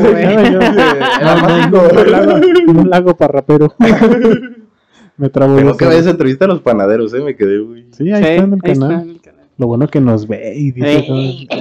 [2.68, 3.74] Un lago, para rapero.
[5.16, 7.20] Me trabo Tengo que ver esa entrevista a los panaderos, ¿eh?
[7.20, 7.88] Me quedé, uy.
[7.92, 9.02] Sí, ahí Sí, está en el ahí está canal.
[9.02, 9.44] en el canal.
[9.56, 11.06] Lo bueno que nos ve y dice.
[11.08, 11.48] Ey.
[11.48, 11.56] no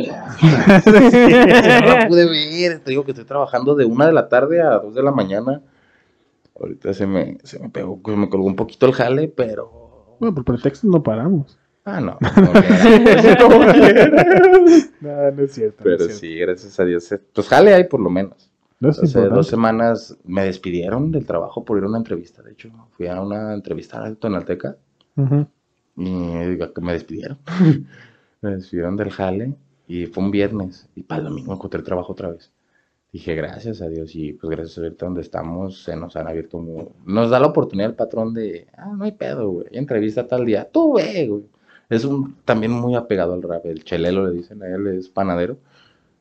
[1.96, 2.80] la pude ver.
[2.80, 5.62] Te digo que estoy trabajando de una de la tarde a dos de la mañana.
[6.60, 10.16] Ahorita se me, se me pegó, se me colgó un poquito el jale, pero.
[10.20, 11.58] Bueno, por pretextos no paramos.
[11.86, 12.18] Ah, no.
[12.34, 13.38] como quiera.
[13.38, 14.26] Como quiera.
[15.02, 15.84] No, no es cierto.
[15.84, 17.14] pero sí, gracias a Dios.
[17.34, 18.50] Pues jale hay por lo menos.
[18.80, 22.42] No es Hace dos semanas me despidieron del trabajo por ir a una entrevista.
[22.42, 24.78] De hecho, fui a una entrevista a Tonalteca.
[25.96, 27.38] Y me despidieron.
[28.42, 29.54] me despidieron del jale
[29.88, 30.90] y fue un viernes.
[30.96, 32.52] Y para el domingo encontré trabajo otra vez.
[33.12, 34.16] Dije, gracias a Dios.
[34.16, 36.60] Y pues gracias a ahorita donde estamos, se nos han abierto.
[37.06, 39.68] Nos da la oportunidad el patrón de, ah, no hay pedo, güey.
[39.72, 40.68] Entrevista tal día.
[40.70, 41.30] Tú güey.
[41.90, 43.66] Es un, también muy apegado al rap.
[43.66, 45.58] El chelelo le dicen a él, es panadero.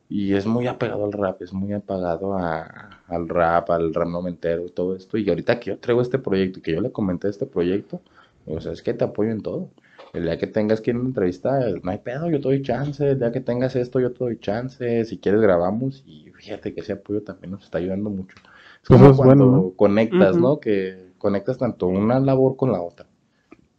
[0.08, 4.68] Y es muy apegado al rap, es muy apegado a, al rap, al rap noventero,
[4.68, 5.16] todo esto.
[5.16, 8.02] Y ahorita que yo traigo este proyecto y que yo le comenté este proyecto,
[8.46, 9.70] o sea, es que te apoyo en todo.
[10.12, 12.62] El día que tengas que ir a una entrevista, no hay pedo, yo te doy
[12.62, 13.08] chance.
[13.10, 15.04] El día que tengas esto, yo te doy chance.
[15.06, 16.02] Si quieres, grabamos.
[16.06, 18.36] Y fíjate que ese apoyo también nos está ayudando mucho.
[18.82, 19.70] Es Pues como es cuando bueno, ¿no?
[19.76, 20.36] conectas.
[20.36, 20.60] ¿no?
[20.60, 23.06] Que conectas tanto una labor con la otra.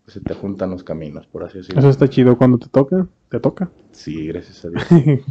[0.07, 1.79] Se te juntan los caminos, por así decirlo.
[1.79, 3.07] Eso está chido cuando te toca.
[3.29, 3.69] Te toca.
[3.91, 4.83] Sí, gracias a Dios.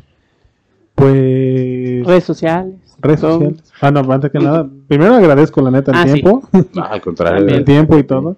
[0.94, 2.06] Pues.
[2.06, 2.74] Redes sociales.
[3.00, 3.32] Redes todo.
[3.34, 3.72] sociales.
[3.80, 4.68] Ah, no, antes que nada.
[4.88, 6.12] Primero agradezco la neta el Ah, sí.
[6.20, 6.42] tiempo.
[6.74, 7.48] No, al contrario.
[7.48, 8.36] El tiempo y todo.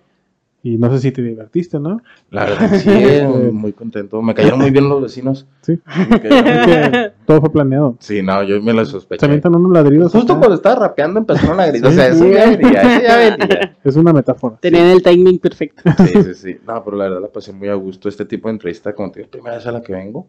[0.66, 2.00] Y no sé si te divertiste, ¿no?
[2.30, 4.22] La verdad, sí, eh, muy contento.
[4.22, 5.46] Me cayeron muy bien los vecinos.
[5.60, 5.78] Sí.
[5.86, 7.96] Cayeron- todo fue planeado.
[8.00, 9.26] Sí, no, yo me lo Se sospeché.
[9.26, 10.10] avientan unos ladridos.
[10.12, 10.40] Justo acá.
[10.40, 11.90] cuando estaba rapeando empezaron a gritar.
[11.92, 13.76] Sí, o sea, eso ya venía, eso ya venía.
[13.84, 14.56] Es una metáfora.
[14.58, 15.82] Tenían el timing perfecto.
[15.98, 16.56] Sí, sí, sí.
[16.66, 18.08] No, pero la verdad la pasé muy a gusto.
[18.08, 20.26] Este tipo de entrevista contigo, primera vez a la que vengo.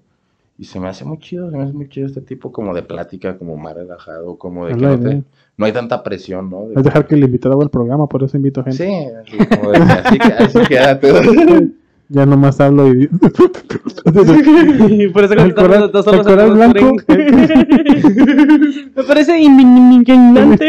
[0.58, 2.82] Y se me hace muy chido, se me hace muy chido este tipo como de
[2.82, 5.22] plática, como más relajado, como de que la no, te- idea.
[5.58, 6.68] no hay tanta presión, ¿no?
[6.70, 8.86] De- Es dejar que el invitado haga el programa, por eso invito gente.
[8.86, 11.12] Sí, así como de así, que- así quédate.
[12.08, 13.08] Ya nomás hablo y.
[15.12, 16.98] Por eso ¿El coral- los dos el coral blanco?
[17.08, 17.26] tren.
[18.96, 20.68] Me parece indignante.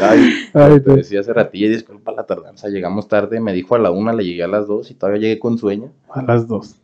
[0.00, 3.78] Ay, Ay, te decía hace ratillo, y disculpa la tardanza, llegamos tarde, me dijo a
[3.78, 5.90] la una, le llegué a las dos y todavía llegué con sueño.
[6.10, 6.74] A las dos.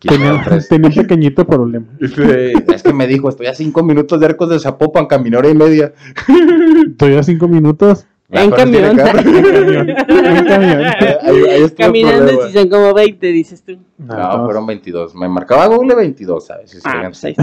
[0.00, 1.86] Tenía, un pequeñito problema.
[2.00, 5.48] Sí, Es que me dijo, estoy a cinco minutos de Arcos de Zapopan, caminé hora
[5.48, 5.92] y media.
[6.86, 8.96] Estoy a cinco minutos Ah, En camión.
[11.26, 13.76] el Caminando si son como 20, dices tú.
[13.98, 15.16] No, fueron 22.
[15.16, 16.70] Me marcaba Google 22, ¿sabes?
[16.70, 17.34] Sí, Ah, pues.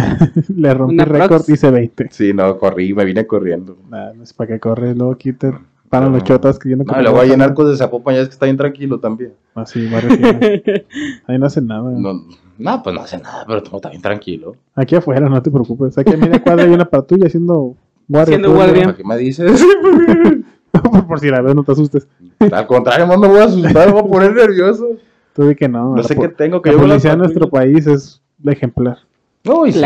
[0.56, 2.08] Le rompí Una récord, dice 20.
[2.12, 3.78] Sí, no, corrí, me vine corriendo.
[3.90, 5.52] Nah, no es para que corres, luego quite.
[5.90, 6.28] Paran los No.
[6.28, 8.34] chotas creyendo que No, y luego vas en a- Arcos de Zapopan ya es que
[8.34, 9.34] está bien tranquilo también.
[9.56, 10.84] Así, va recién.
[11.28, 11.90] Ahí no hacen nada.
[11.92, 12.26] No,
[12.58, 14.56] no, pues no hace nada, pero todo está bien tranquilo.
[14.76, 15.98] Aquí afuera, no te preocupes.
[15.98, 17.76] Aquí a media cuadra hay una patrulla haciendo
[18.08, 18.36] guardia.
[18.36, 18.84] Haciendo guardia.
[18.84, 19.66] ¿Para qué me dices?
[20.72, 22.08] por, por si la ves, no te asustes.
[22.40, 24.88] Al contrario, no me voy a asustar, me voy a poner nervioso.
[25.34, 25.96] Tú di que no.
[25.96, 28.98] No sé qué tengo que La policía de nuestro país es la ejemplar.
[29.46, 29.80] Uy, sí.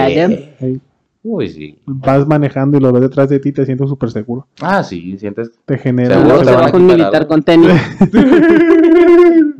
[1.23, 1.79] Uy, sí.
[1.85, 4.47] vas manejando y lo ves detrás de ti, te sientes súper seguro.
[4.59, 5.51] Ah, sí, sientes.
[5.65, 6.15] Te genera.
[6.17, 7.69] Seguro te van a un militar con tenis.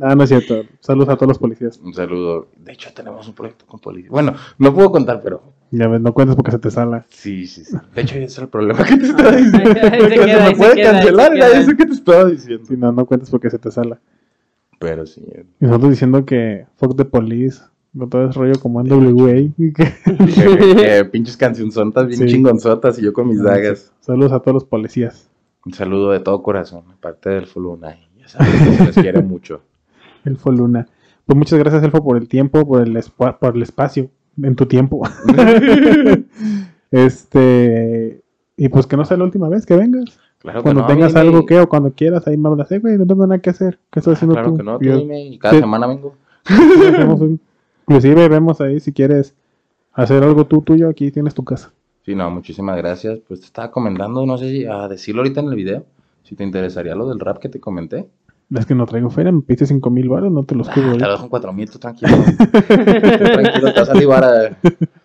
[0.04, 0.62] Ah, no es cierto.
[0.80, 1.78] Saludos a todos los policías.
[1.78, 2.48] Un saludo.
[2.58, 4.10] De hecho, tenemos un proyecto con policía.
[4.10, 7.06] Bueno, no puedo contar, pero Ya ves, no cuentes porque se te sala.
[7.08, 7.76] sí, sí, sí.
[7.94, 9.70] De hecho, ese es el problema que te estaba diciendo.
[9.72, 12.64] Se Que queda, se me se puede queda, cancelar, eso que te estaba diciendo.
[12.66, 14.00] Si no, no cuentes porque se te sala.
[14.80, 15.22] Pero sí.
[15.60, 17.60] Y nosotros diciendo que fuck the police.
[17.96, 19.34] Con todo ese rollo como NWA.
[19.74, 22.26] que- pinches cancionzotas bien Sí.
[22.26, 23.92] chingonzotas y yo con mis dagas.
[24.00, 25.28] Saludos a todos los policías.
[25.66, 27.96] Un saludo de todo corazón, aparte del Fuluna.
[28.18, 29.60] Ya saben que se les quiere mucho.
[30.24, 30.86] Elfo Luna.
[31.26, 32.98] Pues muchas gracias, Elfo, por el tiempo, por el,
[33.38, 34.10] por el espacio
[34.42, 35.02] en tu tiempo.
[36.90, 38.22] este.
[38.56, 40.18] Y pues que no sea la última vez que vengas.
[40.38, 42.70] Claro que Cuando no, tengas algo que o cuando quieras, ahí me hablas.
[42.72, 43.78] Eh, güey, no tengo nada que hacer.
[43.90, 44.56] ¿Qué estás haciendo Claro tú?
[44.56, 45.60] que no, tú Y yo- dime, y cada Sí.
[45.60, 46.14] semana vengo.
[46.44, 47.40] hacemos un-
[47.86, 49.34] Inclusive vemos ahí si quieres
[49.92, 51.72] hacer algo tú tuyo, aquí tienes tu casa.
[52.04, 53.20] Sí, no, muchísimas gracias.
[53.28, 55.84] Pues te estaba comentando, no sé si a decirlo ahorita en el video,
[56.22, 58.08] si te interesaría lo del rap que te comenté.
[58.54, 60.92] Es que no traigo feria, me pediste 5 mil baros, no te los Ah, cubro.
[60.92, 61.06] te yo.
[61.06, 62.12] lo dejo en cuatro mil, tú tranquilo.
[62.68, 64.56] tranquilo, te vas a libar a-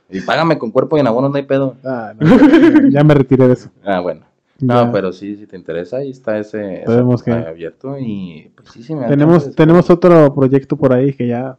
[0.10, 1.76] Y págame con cuerpo y en abonos, no hay pedo.
[1.84, 3.70] Ah, no, ya me retiré de eso.
[3.86, 4.22] Ah, bueno.
[4.60, 4.92] No, Ya.
[4.92, 8.96] pero sí, si te interesa, ahí está ese, ese que- abierto y pues sí, sí
[8.96, 11.58] me Tenemos, tenemos otro proyecto por ahí que ya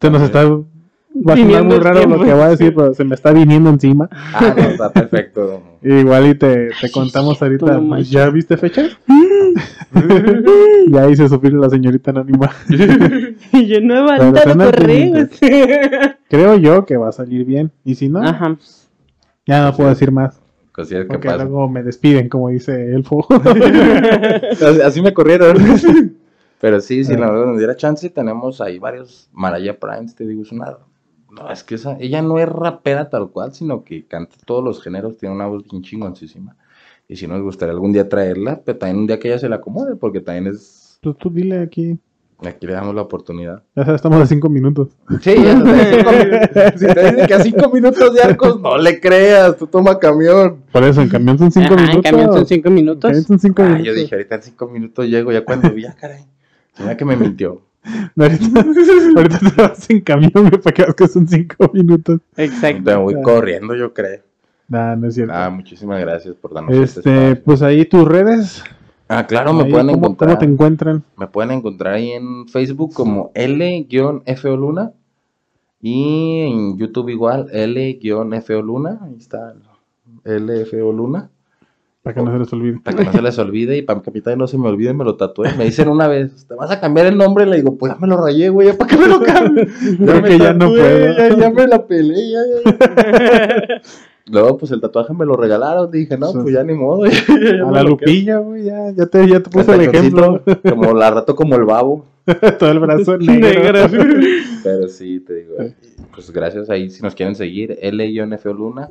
[0.00, 0.44] se nos está.
[0.44, 2.16] Va a sonar muy raro tiempo.
[2.16, 4.08] lo que voy a decir, pero se me está viniendo encima.
[4.12, 5.62] Ah, no, está perfecto.
[5.82, 7.78] Igual y te, te contamos ahorita.
[7.78, 7.98] No.
[8.00, 8.88] ¿Ya viste fecha?
[10.88, 12.50] ya hice sufrir a la señorita anónima.
[13.52, 15.30] Y yo no he mandado correos.
[16.28, 17.72] Creo yo que va a salir bien.
[17.84, 18.56] Y si no, Ajá.
[19.46, 20.40] ya no puedo decir más.
[20.72, 23.26] Cosillas que Porque luego me despiden, como dice Elfo.
[24.52, 25.56] Así, así me corrieron.
[26.60, 27.18] Pero sí, si Ah.
[27.18, 30.76] la verdad nos diera chance, tenemos ahí varios Maraya Primes, te digo, es una...
[31.30, 34.82] No, es que esa, ella no es rapera tal cual, sino que canta todos los
[34.82, 36.56] géneros, tiene una voz bien chingoncísima.
[37.06, 39.56] Y si nos gustaría algún día traerla, pero también un día que ella se la
[39.56, 40.98] acomode, porque también es...
[41.02, 41.98] Pues tú dile aquí.
[42.44, 43.62] Aquí le damos la oportunidad.
[43.74, 44.88] Ya sabes, estamos a cinco minutos.
[45.20, 45.74] Sí, ya minutos.
[46.76, 50.62] Si te dicen que a cinco minutos de arcos, no le creas, tú toma camión.
[50.72, 51.96] Por eso, en camión son cinco Ajá, minutos.
[51.96, 53.02] en camión son cinco En minutos.
[53.10, 53.86] camión son cinco Ah, minutos.
[53.86, 56.24] yo dije, ahorita en cinco minutos llego, ya cuando vi, ya caray.
[56.78, 57.62] Mira que me mintió.
[58.16, 58.60] Ahorita,
[59.16, 62.20] ahorita te vas en camión güey, para que veas que son cinco minutos.
[62.36, 62.82] Exacto.
[62.82, 64.22] Me voy corriendo, yo creo.
[64.68, 65.32] Nah, no es cierto.
[65.34, 67.44] Ah, muchísimas gracias por darnos este, este, espacio.
[67.44, 68.62] pues ahí tus redes.
[69.08, 70.30] Ah, claro, me ahí, pueden ¿cómo, encontrar.
[70.30, 71.04] ¿Cómo te encuentran?
[71.16, 74.92] Me pueden encontrar ahí en Facebook como L-FO Luna.
[75.80, 78.98] Y en YouTube igual, L-FO Luna.
[79.02, 79.54] Ahí está,
[80.24, 81.30] LFO Luna.
[82.02, 82.78] Para que no se les olvide.
[82.82, 84.68] Para que no se les olvide y para que a mí también no se me
[84.68, 85.52] olvide, me lo tatué.
[85.58, 87.44] Me dicen una vez, ¿te vas a cambiar el nombre?
[87.44, 89.64] Le digo, pues ya me lo rayé, güey, ¿ya para qué me lo cambio?
[89.98, 91.16] Creo que ya no puedo.
[91.16, 93.82] Ya, ya me la peleé, ya, ya.
[94.30, 95.90] Luego, pues el tatuaje me lo regalaron.
[95.90, 97.06] Dije, no, pues ya ni modo.
[97.06, 100.42] ya- ya me A la lupilla, güey, ya, ya te, ya te puse el ejemplo.
[100.68, 102.04] Como la rato como el babo.
[102.58, 103.88] Todo el brazo negro.
[104.62, 105.54] Pero sí, te digo.
[106.14, 108.90] Pues gracias ahí, si nos quieren seguir, L-FO Luna.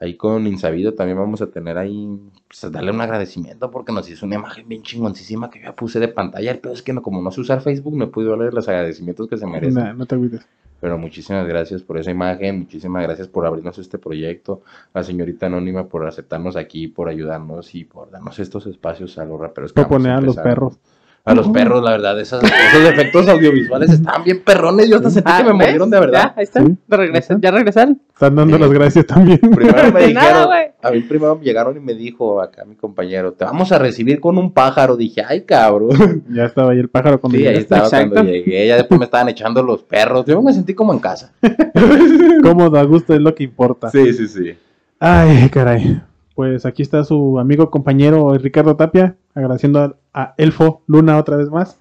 [0.00, 2.18] Ahí con Insabido también vamos a tener ahí,
[2.48, 6.00] pues darle un agradecimiento porque nos hizo una imagen bien chingoncísima que yo ya puse
[6.00, 6.50] de pantalla.
[6.50, 8.68] El peor es que no, como no sé usar Facebook, no he podido darle los
[8.68, 9.82] agradecimientos que se merecen.
[9.82, 10.46] Nah, no te agüites.
[10.80, 14.62] Pero muchísimas gracias por esa imagen, muchísimas gracias por abrirnos este proyecto,
[14.92, 19.24] a la señorita Anónima por aceptarnos aquí, por ayudarnos y por darnos estos espacios a
[19.24, 19.72] los raperos.
[19.72, 20.78] vamos poner a los perros.
[21.26, 24.90] A los perros, la verdad, esas- esos efectos audiovisuales estaban bien perrones.
[24.90, 25.58] Yo hasta sentí Ah, que me ¿ves?
[25.58, 26.22] mordieron de verdad.
[26.24, 26.66] Ya, ahí están.
[26.66, 26.76] Sí.
[26.86, 27.98] De regresan, ya regresaron.
[28.12, 28.62] Están dando Sí.
[28.62, 29.38] las gracias también.
[29.38, 30.66] Primero me nada, dijeron, güey.
[30.82, 34.36] a mí primero llegaron y me dijo acá mi compañero, te vamos a recibir con
[34.36, 34.98] un pájaro.
[34.98, 36.24] Dije, ay, cabrón.
[36.28, 38.12] ya estaba ahí el pájaro cuando Sí, ahí estaba Exacto.
[38.12, 38.66] cuando llegué.
[38.68, 40.26] Ya después me estaban echando los perros.
[40.26, 41.32] Yo me sentí como en casa.
[42.42, 43.88] Cómodo, a gusto es lo que importa.
[43.90, 44.54] Sí, sí, sí.
[45.00, 46.02] Ay, caray.
[46.34, 51.50] Pues aquí está su amigo compañero Ricardo Tapia, agradeciendo a, a Elfo Luna otra vez
[51.50, 51.78] más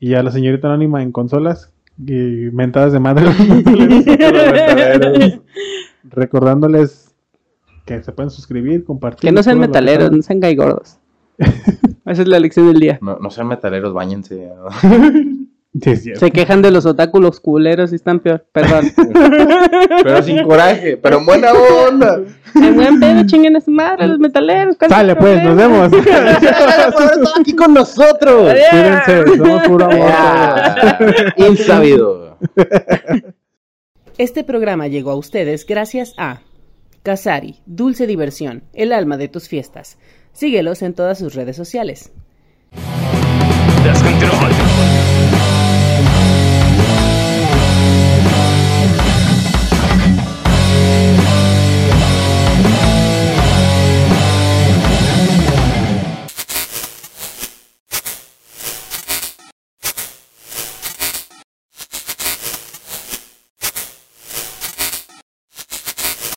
[0.00, 3.26] y a la señorita anónima en consolas y mentadas de madre.
[6.04, 7.14] Recordándoles
[7.84, 9.28] que se pueden suscribir, compartir.
[9.28, 10.16] Que no sean metaleros, tal.
[10.16, 10.98] no sean gay gordos.
[11.38, 12.98] Esa es la lección del día.
[13.00, 14.50] No, no sean metaleros, bañense.
[15.82, 15.96] Sí.
[16.14, 18.46] Se quejan de los otáculos culeros y están peor.
[18.52, 18.90] Perdón.
[20.02, 22.20] pero sin coraje, pero en buena onda.
[22.54, 24.76] En buen pedo, chinguen a su madre, los metaleros.
[24.76, 25.90] ¿cuál es Sale pues, nos vemos.
[25.90, 28.54] Gracias por haber estado aquí con nosotros.
[28.70, 30.10] Cuídense, somos puro amor.
[31.36, 32.38] Insabido.
[34.16, 36.40] Este programa llegó a ustedes gracias a
[37.02, 39.98] Casari, Dulce Diversión, el alma de tus fiestas.
[40.32, 42.12] Síguelos en todas sus redes sociales.